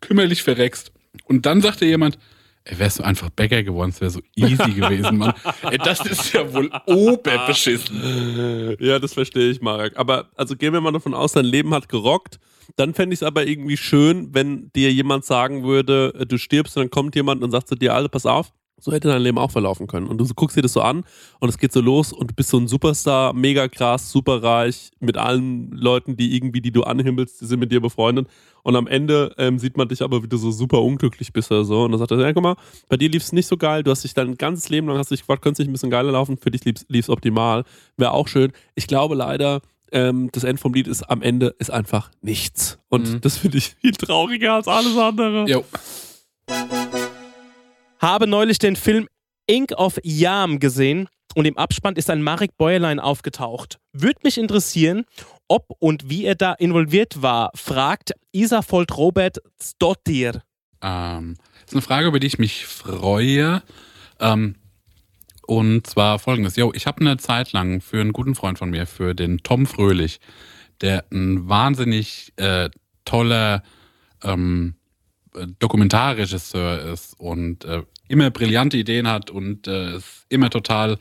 [0.00, 0.90] Kümmerlich verreckst.
[1.24, 2.16] Und dann sagt dir jemand,
[2.64, 5.34] ey, wärst du einfach Bäcker geworden, es wäre so easy gewesen, Mann.
[5.62, 8.76] Ey, das ist ja wohl oberbeschissen.
[8.80, 9.96] Ja, das verstehe ich, Marek.
[9.96, 12.38] Aber also gehen wir mal davon aus, dein Leben hat gerockt.
[12.76, 16.76] Dann fände ich es aber irgendwie schön, wenn dir jemand sagen würde, äh, du stirbst
[16.76, 19.38] und dann kommt jemand und sagt zu dir, Alter, pass auf, so hätte dein Leben
[19.38, 20.06] auch verlaufen können.
[20.06, 21.04] Und du guckst dir das so an
[21.38, 25.16] und es geht so los und du bist so ein Superstar, mega krass, superreich, mit
[25.16, 28.28] allen Leuten, die irgendwie, die du anhimmelst, die sind mit dir befreundet.
[28.62, 31.64] Und am Ende ähm, sieht man dich aber, wie du so super unglücklich bist oder
[31.64, 31.82] so.
[31.84, 32.56] Und dann sagt er, ja, guck mal,
[32.88, 35.10] bei dir lief es nicht so geil, du hast dich dein ganzes Leben lang, hast
[35.10, 37.64] dich gefragt, könnte es nicht ein bisschen geiler laufen, für dich lief es optimal.
[37.96, 38.52] Wäre auch schön.
[38.74, 39.62] Ich glaube leider,
[39.92, 42.78] ähm, das Ende vom Lied ist am Ende ist einfach nichts.
[42.90, 43.20] Und Mhm.
[43.22, 45.46] das finde ich viel trauriger als alles andere.
[45.48, 45.64] Jo.
[48.00, 49.08] Habe neulich den Film
[49.46, 53.78] Ink of Yam gesehen und im Abspann ist ein Marek Bäuerlein aufgetaucht.
[53.92, 55.04] Würde mich interessieren,
[55.48, 60.42] ob und wie er da involviert war, fragt Isafold Robert Stottir.
[60.80, 63.62] Ähm, das ist eine Frage, über die ich mich freue.
[64.18, 64.54] Ähm,
[65.46, 66.56] und zwar folgendes.
[66.56, 69.66] Jo, ich habe eine Zeit lang für einen guten Freund von mir, für den Tom
[69.66, 70.20] Fröhlich,
[70.80, 72.70] der ein wahnsinnig äh,
[73.04, 73.62] toller
[74.22, 74.79] ähm, äh,
[75.58, 80.98] Dokumentarregisseur ist und äh, immer brillante Ideen hat und äh, ist immer total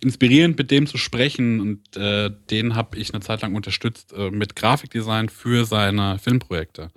[0.00, 1.60] inspirierend, mit dem zu sprechen.
[1.60, 6.90] Und äh, den habe ich eine Zeit lang unterstützt äh, mit Grafikdesign für seine Filmprojekte.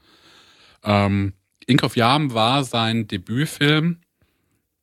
[0.84, 1.34] Ähm,
[1.66, 3.98] Ink of Yam war sein Debütfilm.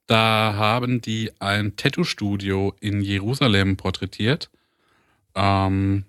[0.08, 4.50] Da haben die ein Tattoo-Studio in Jerusalem porträtiert.
[5.36, 6.04] Ähm,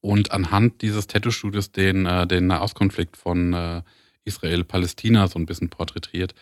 [0.00, 3.82] und anhand dieses Tattoo-Studios den, äh, den Nahostkonflikt von äh,
[4.24, 6.34] Israel-Palästina so ein bisschen porträtiert.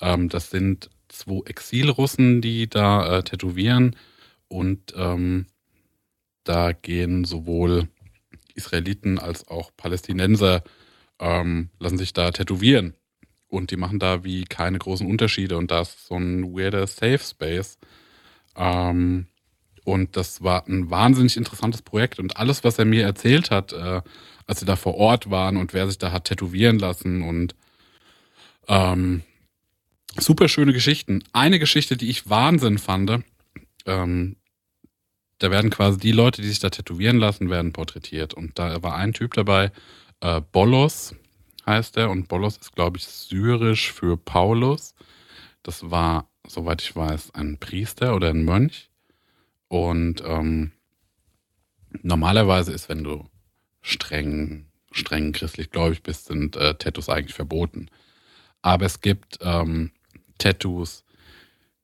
[0.00, 3.96] Ähm, das sind zwei Exilrussen, die da äh, tätowieren.
[4.48, 5.46] Und ähm,
[6.44, 7.88] da gehen sowohl
[8.54, 10.62] Israeliten als auch Palästinenser
[11.20, 12.94] ähm, lassen sich da tätowieren.
[13.48, 15.56] Und die machen da wie keine großen Unterschiede.
[15.56, 17.78] Und da ist so ein weirder Safe Space.
[18.56, 19.26] Ähm,
[19.84, 22.18] und das war ein wahnsinnig interessantes Projekt.
[22.18, 24.02] Und alles, was er mir erzählt hat, äh,
[24.48, 27.54] als sie da vor Ort waren und wer sich da hat tätowieren lassen und
[28.66, 29.22] ähm,
[30.18, 31.22] super schöne Geschichten.
[31.32, 33.22] Eine Geschichte, die ich Wahnsinn fand,
[33.86, 34.36] ähm,
[35.38, 38.34] da werden quasi die Leute, die sich da tätowieren lassen, werden porträtiert.
[38.34, 39.70] Und da war ein Typ dabei,
[40.20, 41.14] äh, Bolos
[41.64, 42.10] heißt er.
[42.10, 44.94] Und Bolos ist, glaube ich, syrisch für Paulus.
[45.62, 48.90] Das war, soweit ich weiß, ein Priester oder ein Mönch.
[49.68, 50.72] Und ähm,
[52.02, 53.28] normalerweise ist, wenn du
[53.88, 57.88] streng, streng christlich gläubig bist, sind äh, Tattoos eigentlich verboten.
[58.62, 59.92] Aber es gibt ähm,
[60.38, 61.04] Tattoos,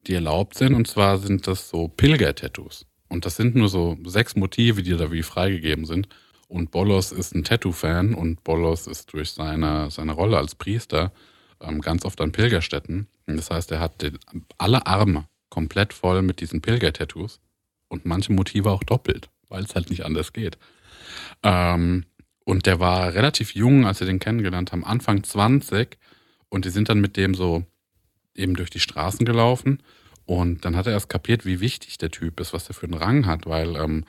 [0.06, 0.74] die erlaubt sind.
[0.74, 2.86] Und zwar sind das so Pilger-Tattoos.
[3.08, 6.08] Und das sind nur so sechs Motive, die da wie freigegeben sind.
[6.48, 11.12] Und Bolos ist ein Tattoo-Fan und Bolos ist durch seine, seine Rolle als Priester
[11.60, 13.08] ähm, ganz oft an Pilgerstätten.
[13.26, 14.18] Das heißt, er hat den,
[14.58, 17.40] alle Arme komplett voll mit diesen Pilger-Tattoos
[17.88, 20.58] und manche Motive auch doppelt, weil es halt nicht anders geht.
[21.42, 22.04] Ähm,
[22.44, 25.98] und der war relativ jung, als wir den kennengelernt haben, Anfang 20.
[26.48, 27.64] Und die sind dann mit dem so
[28.34, 29.82] eben durch die Straßen gelaufen.
[30.26, 32.94] Und dann hat er erst kapiert, wie wichtig der Typ ist, was er für einen
[32.94, 34.04] Rang hat, weil ähm,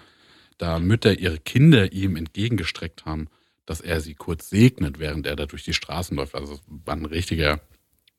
[0.58, 3.28] da Mütter ihre Kinder ihm entgegengestreckt haben,
[3.66, 6.36] dass er sie kurz segnet, während er da durch die Straßen läuft.
[6.36, 7.60] Also war ein richtiger,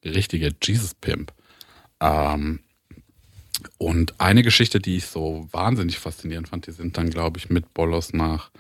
[0.04, 1.32] richtiger Jesus-Pimp.
[2.00, 2.60] Ähm,
[3.78, 7.72] und eine Geschichte, die ich so wahnsinnig faszinierend fand, die sind dann, glaube ich, mit
[7.72, 8.50] Bolos nach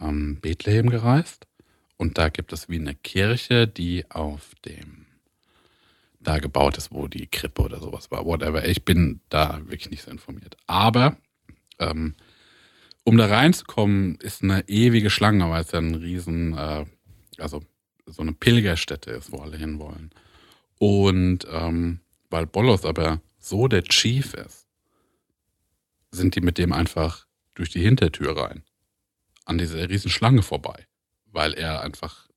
[0.00, 1.46] ähm, Bethlehem gereist.
[1.96, 5.06] Und da gibt es wie eine Kirche, die auf dem
[6.20, 8.26] da gebaut ist, wo die Krippe oder sowas war.
[8.26, 8.66] Whatever.
[8.66, 10.56] Ich bin da wirklich nicht so informiert.
[10.66, 11.16] Aber
[11.78, 12.14] ähm,
[13.04, 16.84] um da reinzukommen, ist eine ewige Schlange, weil es ja ein riesen, äh,
[17.38, 17.62] also
[18.06, 20.10] so eine Pilgerstätte ist, wo alle hinwollen.
[20.78, 24.66] Und ähm, weil Bolos aber so der Chief ist,
[26.10, 28.64] sind die mit dem einfach durch die Hintertür rein.
[29.46, 30.86] An dieser riesen Schlange vorbei.
[31.24, 32.28] Weil er einfach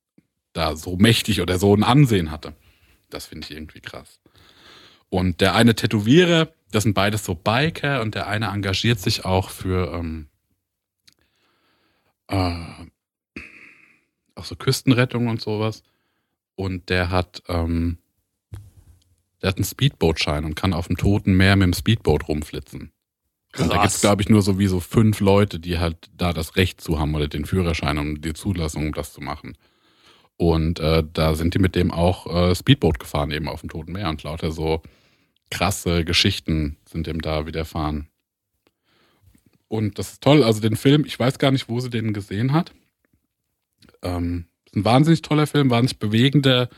[0.54, 2.54] da so mächtig oder so ein Ansehen hatte.
[3.10, 4.20] Das finde ich irgendwie krass.
[5.10, 9.50] Und der eine Tätowierer, das sind beides so Biker und der eine engagiert sich auch
[9.50, 10.28] für ähm,
[12.28, 12.54] äh,
[14.36, 15.82] auch so Küstenrettung und sowas.
[16.54, 17.98] Und der hat, ähm,
[19.42, 22.92] der hat einen Speedboot-Schein und kann auf dem Toten Meer mit dem Speedboot rumflitzen.
[23.58, 24.00] Und da gibt es, Krass.
[24.00, 27.44] glaube ich, nur sowieso fünf Leute, die halt da das Recht zu haben oder den
[27.44, 29.56] Führerschein und die Zulassung, um das zu machen.
[30.36, 33.92] Und äh, da sind die mit dem auch äh, Speedboat gefahren, eben auf dem Toten
[33.92, 34.08] Meer.
[34.08, 34.82] Und lauter so
[35.50, 38.08] krasse Geschichten sind dem da widerfahren.
[39.68, 40.42] Und das ist toll.
[40.42, 42.72] Also den Film, ich weiß gar nicht, wo sie den gesehen hat.
[44.02, 46.68] Ähm, ist ein wahnsinnig toller Film, wahnsinnig bewegender,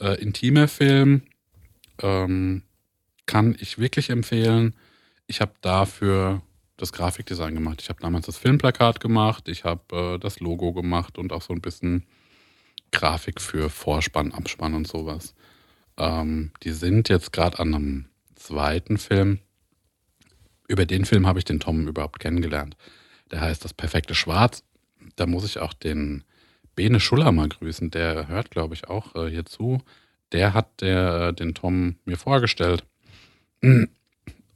[0.00, 1.22] äh, intimer Film.
[2.02, 2.62] Ähm,
[3.26, 4.74] kann ich wirklich empfehlen.
[5.30, 6.42] Ich habe dafür
[6.76, 7.80] das Grafikdesign gemacht.
[7.80, 11.52] Ich habe damals das Filmplakat gemacht, ich habe äh, das Logo gemacht und auch so
[11.52, 12.04] ein bisschen
[12.90, 15.36] Grafik für Vorspann, Abspann und sowas.
[15.98, 18.04] Ähm, die sind jetzt gerade an einem
[18.34, 19.38] zweiten Film.
[20.66, 22.76] Über den Film habe ich den Tom überhaupt kennengelernt.
[23.30, 24.64] Der heißt Das perfekte Schwarz.
[25.14, 26.24] Da muss ich auch den
[26.74, 27.92] Bene Schuller mal grüßen.
[27.92, 29.80] Der hört, glaube ich, auch äh, hier zu.
[30.32, 32.84] Der hat der, äh, den Tom mir vorgestellt.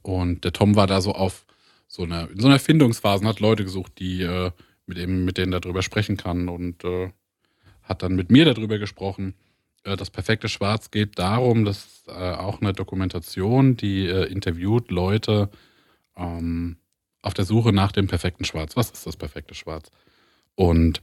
[0.05, 1.47] Und der Tom war da so auf
[1.87, 4.51] so einer, in so einer Findungsphase und hat Leute gesucht, die äh,
[4.85, 7.11] mit, eben, mit denen darüber sprechen kann und äh,
[7.81, 9.33] hat dann mit mir darüber gesprochen.
[9.83, 15.49] Äh, das perfekte Schwarz geht darum, dass äh, auch eine Dokumentation, die äh, interviewt Leute
[16.15, 16.77] ähm,
[17.23, 18.77] auf der Suche nach dem perfekten Schwarz.
[18.77, 19.89] Was ist das perfekte Schwarz?
[20.53, 21.01] Und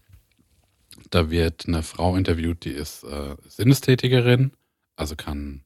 [1.10, 4.52] da wird eine Frau interviewt, die ist äh, Sinnestätigerin,
[4.94, 5.64] also kann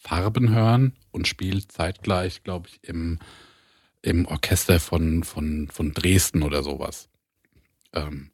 [0.00, 3.18] Farben hören und spielt zeitgleich, glaube ich, im,
[4.00, 7.10] im Orchester von, von, von Dresden oder sowas.
[7.92, 8.30] Ähm,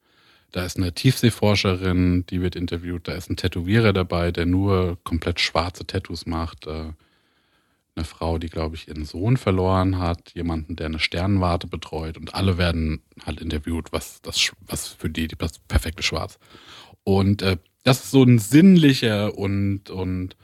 [0.53, 3.09] da ist eine Tiefseeforscherin, die wird interviewt.
[3.09, 6.69] Da ist ein Tätowierer dabei, der nur komplett schwarze Tattoos macht.
[6.69, 6.93] Äh,
[7.97, 10.35] eine Frau, die, glaube ich, ihren Sohn verloren hat.
[10.35, 12.17] Jemanden, der eine Sternwarte betreut.
[12.17, 16.39] Und alle werden halt interviewt, was, das, was für die das perfekte Schwarz.
[17.03, 20.37] Und äh, das ist so ein sinnlicher und, und,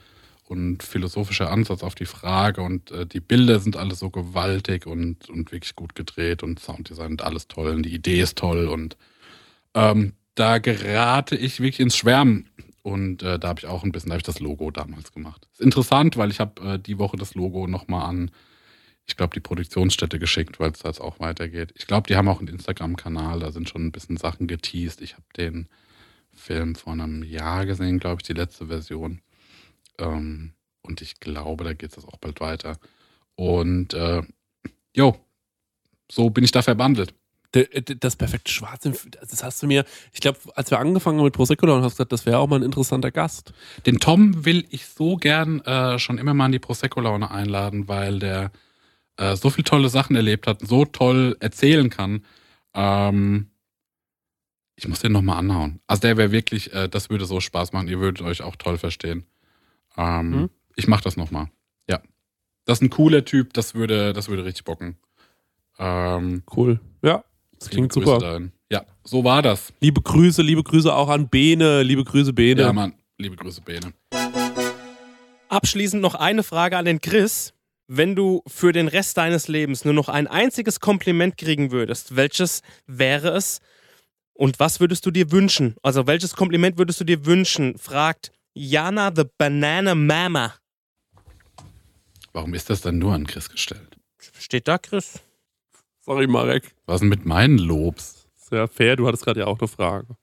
[0.45, 2.61] und philosophischer Ansatz auf die Frage.
[2.61, 6.43] Und äh, die Bilder sind alle so gewaltig und, und wirklich gut gedreht.
[6.43, 7.71] Und Sounddesign und alles toll.
[7.71, 8.67] Und die Idee ist toll.
[8.67, 8.97] Und
[9.73, 12.49] ähm, da gerate ich wirklich ins Schwärmen.
[12.81, 15.47] Und äh, da habe ich auch ein bisschen, da habe ich das Logo damals gemacht.
[15.53, 18.31] Ist interessant, weil ich habe äh, die Woche das Logo nochmal an,
[19.05, 21.73] ich glaube, die Produktionsstätte geschickt, weil es da jetzt auch weitergeht.
[21.75, 25.01] Ich glaube, die haben auch einen Instagram-Kanal, da sind schon ein bisschen Sachen geteased.
[25.01, 25.67] Ich habe den
[26.33, 29.21] Film vor einem Jahr gesehen, glaube ich, die letzte Version.
[29.99, 32.77] Ähm, und ich glaube, da geht es auch bald weiter.
[33.35, 34.21] Und äh,
[34.95, 35.15] jo,
[36.11, 37.13] so bin ich da verbandelt.
[37.99, 41.67] Das perfekte Schwarz, das hast du mir, ich glaube, als wir angefangen haben mit Prosecco,
[41.67, 43.53] dann hast du gesagt, das wäre auch mal ein interessanter Gast.
[43.85, 48.17] Den Tom will ich so gern äh, schon immer mal in die Prosecco-Laune einladen, weil
[48.17, 48.51] der
[49.17, 52.25] äh, so viele tolle Sachen erlebt hat, so toll erzählen kann.
[52.73, 53.51] Ähm,
[54.75, 55.79] ich muss den nochmal anhauen.
[55.85, 57.87] Also der wäre wirklich, äh, das würde so Spaß machen.
[57.87, 59.27] Ihr würdet euch auch toll verstehen.
[59.97, 60.49] Ähm, Mhm.
[60.75, 61.49] Ich mache das nochmal.
[61.89, 62.01] Ja.
[62.65, 64.97] Das ist ein cooler Typ, das würde, das würde richtig bocken.
[65.77, 66.79] Ähm, Cool.
[67.03, 67.23] Ja,
[67.59, 68.19] das klingt Grüße super.
[68.19, 68.51] dahin.
[68.71, 69.71] Ja, so war das.
[69.81, 72.61] Liebe Grüße, liebe Grüße auch an Bene, liebe Grüße Bene.
[72.61, 72.93] Ja, Mann.
[73.19, 73.93] Liebe Grüße, Bene.
[75.49, 77.53] Abschließend noch eine Frage an den Chris.
[77.87, 82.61] Wenn du für den Rest deines Lebens nur noch ein einziges Kompliment kriegen würdest, welches
[82.87, 83.59] wäre es?
[84.33, 85.75] Und was würdest du dir wünschen?
[85.83, 87.77] Also welches Kompliment würdest du dir wünschen?
[87.77, 90.53] Fragt Jana the Banana Mama.
[92.33, 93.97] Warum ist das dann nur an Chris gestellt?
[94.39, 95.19] Steht da, Chris?
[96.01, 96.73] Sorry, Marek.
[96.85, 98.27] Was denn mit meinen Lobs?
[98.35, 100.17] Sehr fair, du hattest gerade ja auch eine Frage.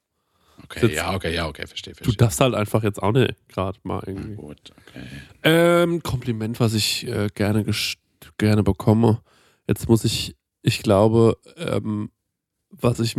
[0.64, 2.16] Okay, Sitz- ja, okay, ja, okay, verstehe, Du verstehe.
[2.18, 4.34] darfst halt einfach jetzt auch nicht gerade mal irgendwie.
[4.34, 5.06] Gut, okay.
[5.42, 7.64] Ähm, Kompliment, was ich äh, gerne,
[8.38, 9.22] gerne bekomme.
[9.66, 12.10] Jetzt muss ich, ich glaube, ähm,
[12.68, 13.16] was ich,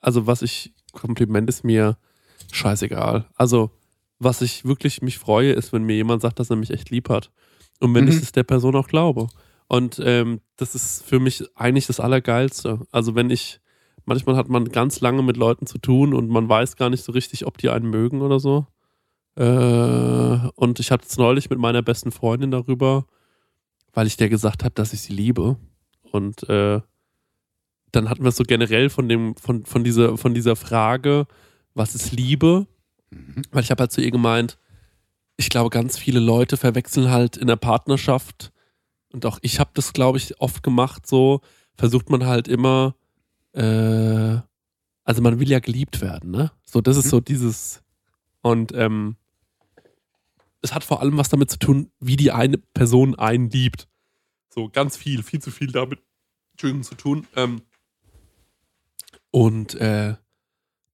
[0.00, 1.96] also was ich, Kompliment ist mir
[2.52, 3.26] scheißegal.
[3.36, 3.70] Also,
[4.18, 7.08] was ich wirklich mich freue, ist, wenn mir jemand sagt, dass er mich echt lieb
[7.08, 7.30] hat.
[7.80, 8.10] Und wenn Mhm.
[8.10, 9.28] ich es der Person auch glaube.
[9.68, 12.80] Und ähm, das ist für mich eigentlich das Allergeilste.
[12.92, 13.60] Also, wenn ich,
[14.04, 17.12] manchmal hat man ganz lange mit Leuten zu tun und man weiß gar nicht so
[17.12, 18.66] richtig, ob die einen mögen oder so.
[19.34, 23.06] Äh, und ich hatte es neulich mit meiner besten Freundin darüber,
[23.92, 25.56] weil ich der gesagt habe, dass ich sie liebe.
[26.12, 26.80] Und äh,
[27.92, 31.26] dann hatten wir es so generell von dem, von, von dieser, von dieser Frage,
[31.74, 32.66] was ist Liebe?
[33.10, 33.42] Mhm.
[33.50, 34.58] Weil ich habe halt zu ihr gemeint,
[35.36, 38.52] ich glaube, ganz viele Leute verwechseln halt in der Partnerschaft,
[39.12, 41.40] und auch ich habe das, glaube ich, oft gemacht, so
[41.76, 42.94] versucht man halt immer,
[43.52, 44.38] äh,
[45.04, 46.50] also man will ja geliebt werden, ne?
[46.64, 47.10] So, das ist Mhm.
[47.10, 47.82] so dieses,
[48.42, 49.16] und ähm,
[50.62, 53.88] es hat vor allem was damit zu tun, wie die eine Person einen liebt.
[54.50, 56.00] So ganz viel, viel zu viel damit
[56.58, 57.26] zu tun.
[57.36, 57.62] Ähm,
[59.30, 60.16] und äh,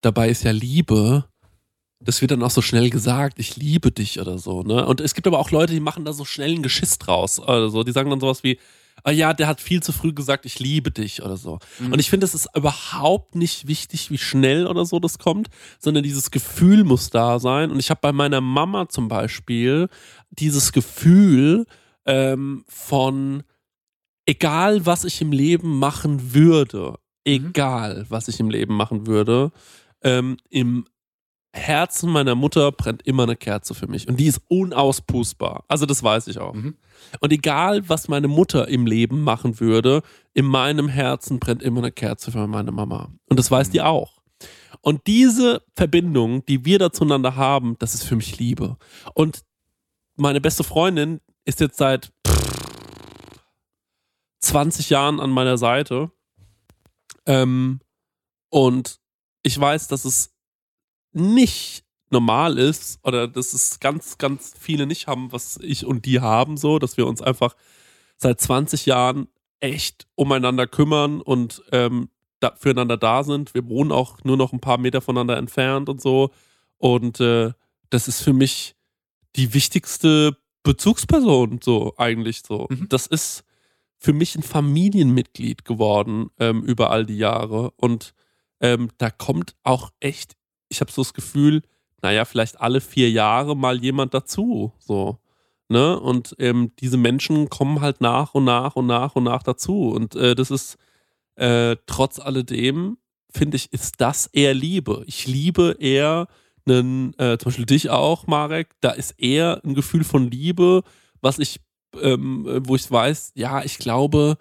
[0.00, 1.28] dabei ist ja Liebe,
[2.04, 4.86] das wird dann auch so schnell gesagt, ich liebe dich oder so, ne?
[4.86, 7.40] Und es gibt aber auch Leute, die machen da so schnell ein Geschiss draus.
[7.40, 8.58] Also die sagen dann sowas wie,
[9.04, 11.58] ah ja, der hat viel zu früh gesagt, ich liebe dich oder so.
[11.80, 15.48] Und ich finde, es ist überhaupt nicht wichtig, wie schnell oder so das kommt,
[15.78, 17.70] sondern dieses Gefühl muss da sein.
[17.70, 19.88] Und ich habe bei meiner Mama zum Beispiel
[20.30, 21.66] dieses Gefühl
[22.06, 23.42] ähm, von,
[24.26, 29.52] egal was ich im Leben machen würde, egal was ich im Leben machen würde,
[30.02, 30.86] ähm, im
[31.54, 34.08] Herzen meiner Mutter brennt immer eine Kerze für mich.
[34.08, 35.64] Und die ist unauspustbar.
[35.68, 36.54] Also das weiß ich auch.
[36.54, 36.76] Mhm.
[37.20, 41.92] Und egal, was meine Mutter im Leben machen würde, in meinem Herzen brennt immer eine
[41.92, 43.12] Kerze für meine Mama.
[43.28, 44.22] Und das weiß die auch.
[44.80, 48.76] Und diese Verbindung, die wir da zueinander haben, das ist für mich Liebe.
[49.14, 49.42] Und
[50.16, 52.12] meine beste Freundin ist jetzt seit
[54.40, 56.10] 20 Jahren an meiner Seite.
[57.26, 57.80] Ähm,
[58.48, 59.00] und
[59.42, 60.31] ich weiß, dass es
[61.12, 66.20] nicht normal ist oder dass es ganz, ganz viele nicht haben, was ich und die
[66.20, 67.56] haben, so, dass wir uns einfach
[68.16, 69.28] seit 20 Jahren
[69.60, 72.10] echt umeinander kümmern und ähm,
[72.40, 73.54] da, füreinander da sind.
[73.54, 76.30] Wir wohnen auch nur noch ein paar Meter voneinander entfernt und so.
[76.78, 77.52] Und äh,
[77.90, 78.74] das ist für mich
[79.36, 82.66] die wichtigste Bezugsperson, so eigentlich so.
[82.68, 82.88] Mhm.
[82.88, 83.44] Das ist
[83.98, 87.70] für mich ein Familienmitglied geworden ähm, über all die Jahre.
[87.76, 88.14] Und
[88.60, 90.36] ähm, da kommt auch echt,
[90.72, 91.62] ich habe so das Gefühl,
[92.02, 94.72] naja, vielleicht alle vier Jahre mal jemand dazu.
[94.78, 95.18] So.
[95.68, 95.98] Ne?
[95.98, 99.90] Und ähm, diese Menschen kommen halt nach und nach und nach und nach dazu.
[99.90, 100.76] Und äh, das ist
[101.36, 102.98] äh, trotz alledem,
[103.30, 105.04] finde ich, ist das eher Liebe.
[105.06, 106.26] Ich liebe eher
[106.66, 110.82] einen, äh, zum Beispiel dich auch, Marek, da ist eher ein Gefühl von Liebe,
[111.20, 111.60] was ich,
[112.00, 114.36] ähm, äh, wo ich weiß, ja, ich glaube,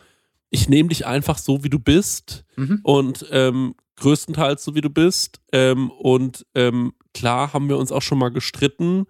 [0.52, 2.82] ich nehme dich einfach so, wie du bist Mhm.
[2.84, 5.42] und ähm, größtenteils so, wie du bist.
[5.52, 9.06] Ähm, und ähm, klar haben wir uns auch schon mal gestritten,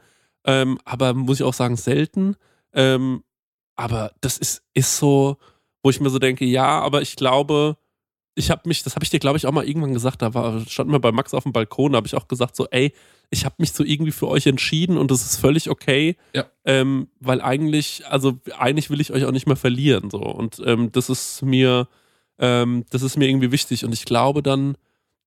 [0.45, 2.35] ähm, aber muss ich auch sagen, selten.
[2.73, 3.23] Ähm,
[3.75, 5.37] aber das ist, ist so,
[5.83, 7.77] wo ich mir so denke, ja, aber ich glaube,
[8.35, 10.61] ich habe mich, das habe ich dir, glaube ich, auch mal irgendwann gesagt, da war,
[10.67, 12.93] standen wir bei Max auf dem Balkon, da habe ich auch gesagt, so, ey,
[13.29, 16.45] ich habe mich so irgendwie für euch entschieden und das ist völlig okay, Ja.
[16.65, 20.19] ähm, weil eigentlich, also eigentlich will ich euch auch nicht mehr verlieren, so.
[20.19, 21.87] Und ähm, das ist mir,
[22.39, 23.85] ähm, das ist mir irgendwie wichtig.
[23.85, 24.75] Und ich glaube dann,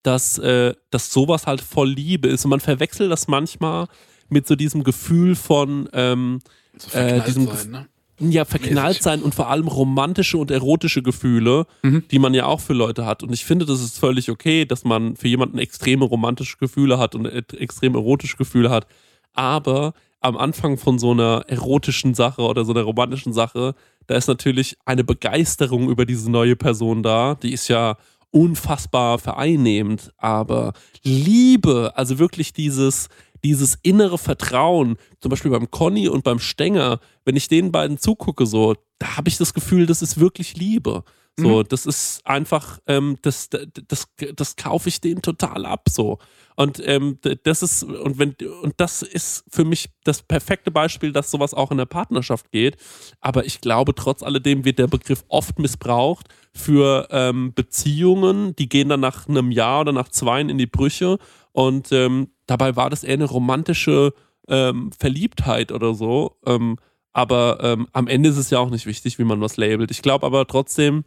[0.03, 2.45] dass, äh, dass sowas halt voll Liebe ist.
[2.45, 3.87] Und man verwechselt das manchmal
[4.29, 6.41] mit so diesem Gefühl von, ähm,
[6.77, 7.89] So Äh, diesem sein, ne?
[8.19, 12.05] Ja, verknallt sein und vor allem romantische und erotische Gefühle, Mhm.
[12.11, 13.23] die man ja auch für Leute hat.
[13.23, 17.15] Und ich finde, das ist völlig okay, dass man für jemanden extreme romantische Gefühle hat
[17.15, 18.87] und extrem erotische Gefühle hat.
[19.33, 23.75] Aber am Anfang von so einer erotischen Sache oder so einer romantischen Sache,
[24.07, 27.35] da ist natürlich eine Begeisterung über diese neue Person da.
[27.35, 27.97] Die ist ja
[28.35, 30.73] unfassbar vereinnehmend, aber
[31.05, 33.09] Liebe, also wirklich dieses,
[33.45, 38.45] dieses innere Vertrauen, zum Beispiel beim Conny und beim Stenger, wenn ich den beiden zugucke,
[38.45, 41.05] so, da habe ich das Gefühl, das ist wirklich Liebe.
[41.37, 44.07] So, das ist einfach, ähm, das, das, das,
[44.37, 46.19] das kaufe ich denen total ab, so.
[46.55, 51.33] Und ähm, das ist, und wenn, und das ist für mich das perfekte Beispiel, dass
[51.33, 52.77] sowas auch in der Partnerschaft geht.
[53.21, 58.89] Aber ich glaube, trotz alledem wird der Begriff oft missbraucht für ähm, Beziehungen, die gehen
[58.89, 61.19] dann nach einem Jahr oder nach zwei in die Brüche.
[61.51, 64.15] Und ähm, dabei war das eher eine romantische
[64.47, 66.37] ähm, Verliebtheit oder so.
[66.47, 66.77] Ähm,
[67.13, 69.91] aber ähm, am Ende ist es ja auch nicht wichtig, wie man was labelt.
[69.91, 71.05] Ich glaube aber trotzdem,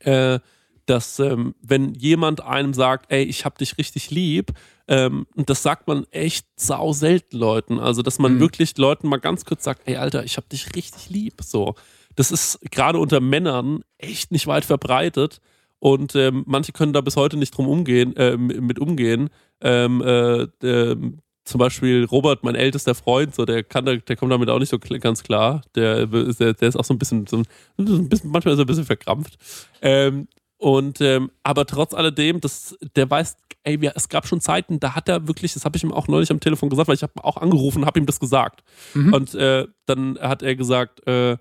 [0.00, 0.38] äh,
[0.86, 4.52] dass ähm, wenn jemand einem sagt, ey, ich hab dich richtig lieb,
[4.88, 7.78] ähm, und das sagt man echt sau selten Leuten.
[7.78, 8.40] Also, dass man Mhm.
[8.40, 11.34] wirklich Leuten mal ganz kurz sagt, ey, Alter, ich hab dich richtig lieb.
[11.40, 11.76] So.
[12.16, 15.40] Das ist gerade unter Männern echt nicht weit verbreitet.
[15.78, 19.30] Und ähm, manche können da bis heute nicht drum umgehen, äh, mit umgehen.
[19.60, 24.30] Ähm, äh, ähm, zum Beispiel Robert, mein ältester Freund, so der kann, da- der kommt
[24.32, 25.62] damit auch nicht so ganz klar.
[25.74, 27.44] Der, ist- der, der ist auch so ein bisschen, so ein,
[27.78, 29.36] so ein bisschen, manchmal ist er ein bisschen verkrampft.
[29.80, 30.28] Ähm,
[30.58, 34.94] und ähm, aber trotz alledem, das, der weiß, ey, wir, es gab schon Zeiten, da
[34.94, 37.24] hat er wirklich, das habe ich ihm auch neulich am Telefon gesagt, weil ich habe
[37.24, 38.62] auch angerufen, habe ihm das gesagt.
[38.94, 39.12] Mhm.
[39.12, 41.36] Und äh, dann hat er gesagt, äh,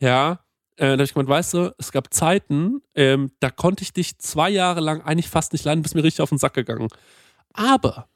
[0.00, 0.40] ja,
[0.78, 4.18] äh, da habe ich gemeint, weißt du, es gab Zeiten, ähm, da konnte ich dich
[4.18, 6.88] zwei Jahre lang eigentlich fast nicht leiden, bist mir richtig auf den Sack gegangen.
[7.52, 8.08] Aber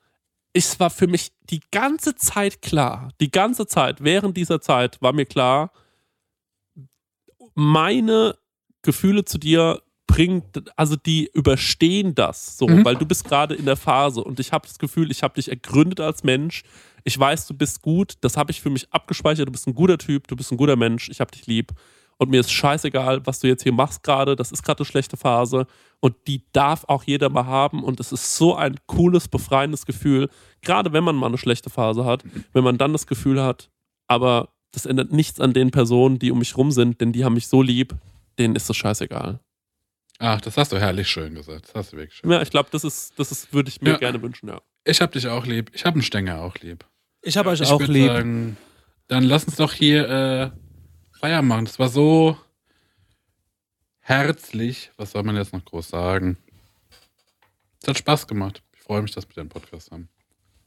[0.52, 5.12] es war für mich die ganze Zeit klar, die ganze Zeit, während dieser Zeit war
[5.12, 5.72] mir klar,
[7.54, 8.36] meine
[8.82, 12.84] Gefühle zu dir bringt, also die überstehen das so, Mhm.
[12.84, 15.48] weil du bist gerade in der Phase und ich habe das Gefühl, ich habe dich
[15.48, 16.64] ergründet als Mensch.
[17.04, 19.98] Ich weiß, du bist gut, das habe ich für mich abgespeichert, du bist ein guter
[19.98, 21.72] Typ, du bist ein guter Mensch, ich habe dich lieb
[22.18, 25.16] und mir ist scheißegal, was du jetzt hier machst gerade, das ist gerade eine schlechte
[25.16, 25.66] Phase
[26.00, 30.28] und die darf auch jeder mal haben und es ist so ein cooles, befreiendes Gefühl,
[30.62, 33.70] gerade wenn man mal eine schlechte Phase hat, wenn man dann das Gefühl hat,
[34.06, 37.34] aber das ändert nichts an den Personen, die um mich rum sind, denn die haben
[37.34, 37.94] mich so lieb,
[38.38, 39.40] denen ist das scheißegal.
[40.18, 41.66] Ach, das hast du herrlich schön gesagt.
[41.68, 42.30] Das hast du wirklich schön.
[42.30, 43.96] Ja, ich glaube, das ist, das ist, würde ich mir Ja.
[43.98, 44.60] gerne wünschen, ja.
[44.84, 45.70] Ich hab dich auch lieb.
[45.74, 46.84] Ich hab einen Stenger auch lieb.
[47.22, 48.06] Ich habe euch ich auch lieb.
[48.08, 48.56] Sagen,
[49.08, 50.50] dann lass uns doch hier äh,
[51.18, 51.64] Feier machen.
[51.64, 52.36] Das war so
[54.10, 54.90] herzlich.
[54.96, 56.36] Was soll man jetzt noch groß sagen?
[57.80, 58.62] Es hat Spaß gemacht.
[58.74, 60.08] Ich freue mich, dass wir den Podcast haben.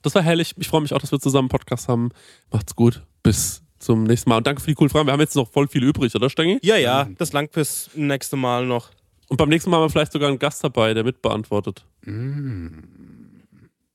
[0.01, 0.55] Das war herrlich.
[0.57, 2.09] Ich freue mich auch, dass wir zusammen einen Podcast haben.
[2.51, 3.03] Macht's gut.
[3.21, 4.37] Bis zum nächsten Mal.
[4.37, 5.07] Und danke für die coolen Fragen.
[5.07, 6.59] Wir haben jetzt noch voll viel übrig, oder, Stengi?
[6.63, 8.91] Ja, ja, das langt fürs nächste Mal noch.
[9.27, 11.85] Und beim nächsten Mal haben wir vielleicht sogar einen Gast dabei, der mitbeantwortet.
[12.05, 12.79] Mm.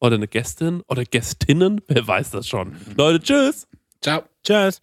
[0.01, 1.81] Oder eine Gästin oder Gästinnen.
[1.89, 2.77] Wer weiß das schon.
[2.97, 3.67] Leute, tschüss.
[4.01, 4.23] Ciao.
[4.45, 4.83] Tschüss.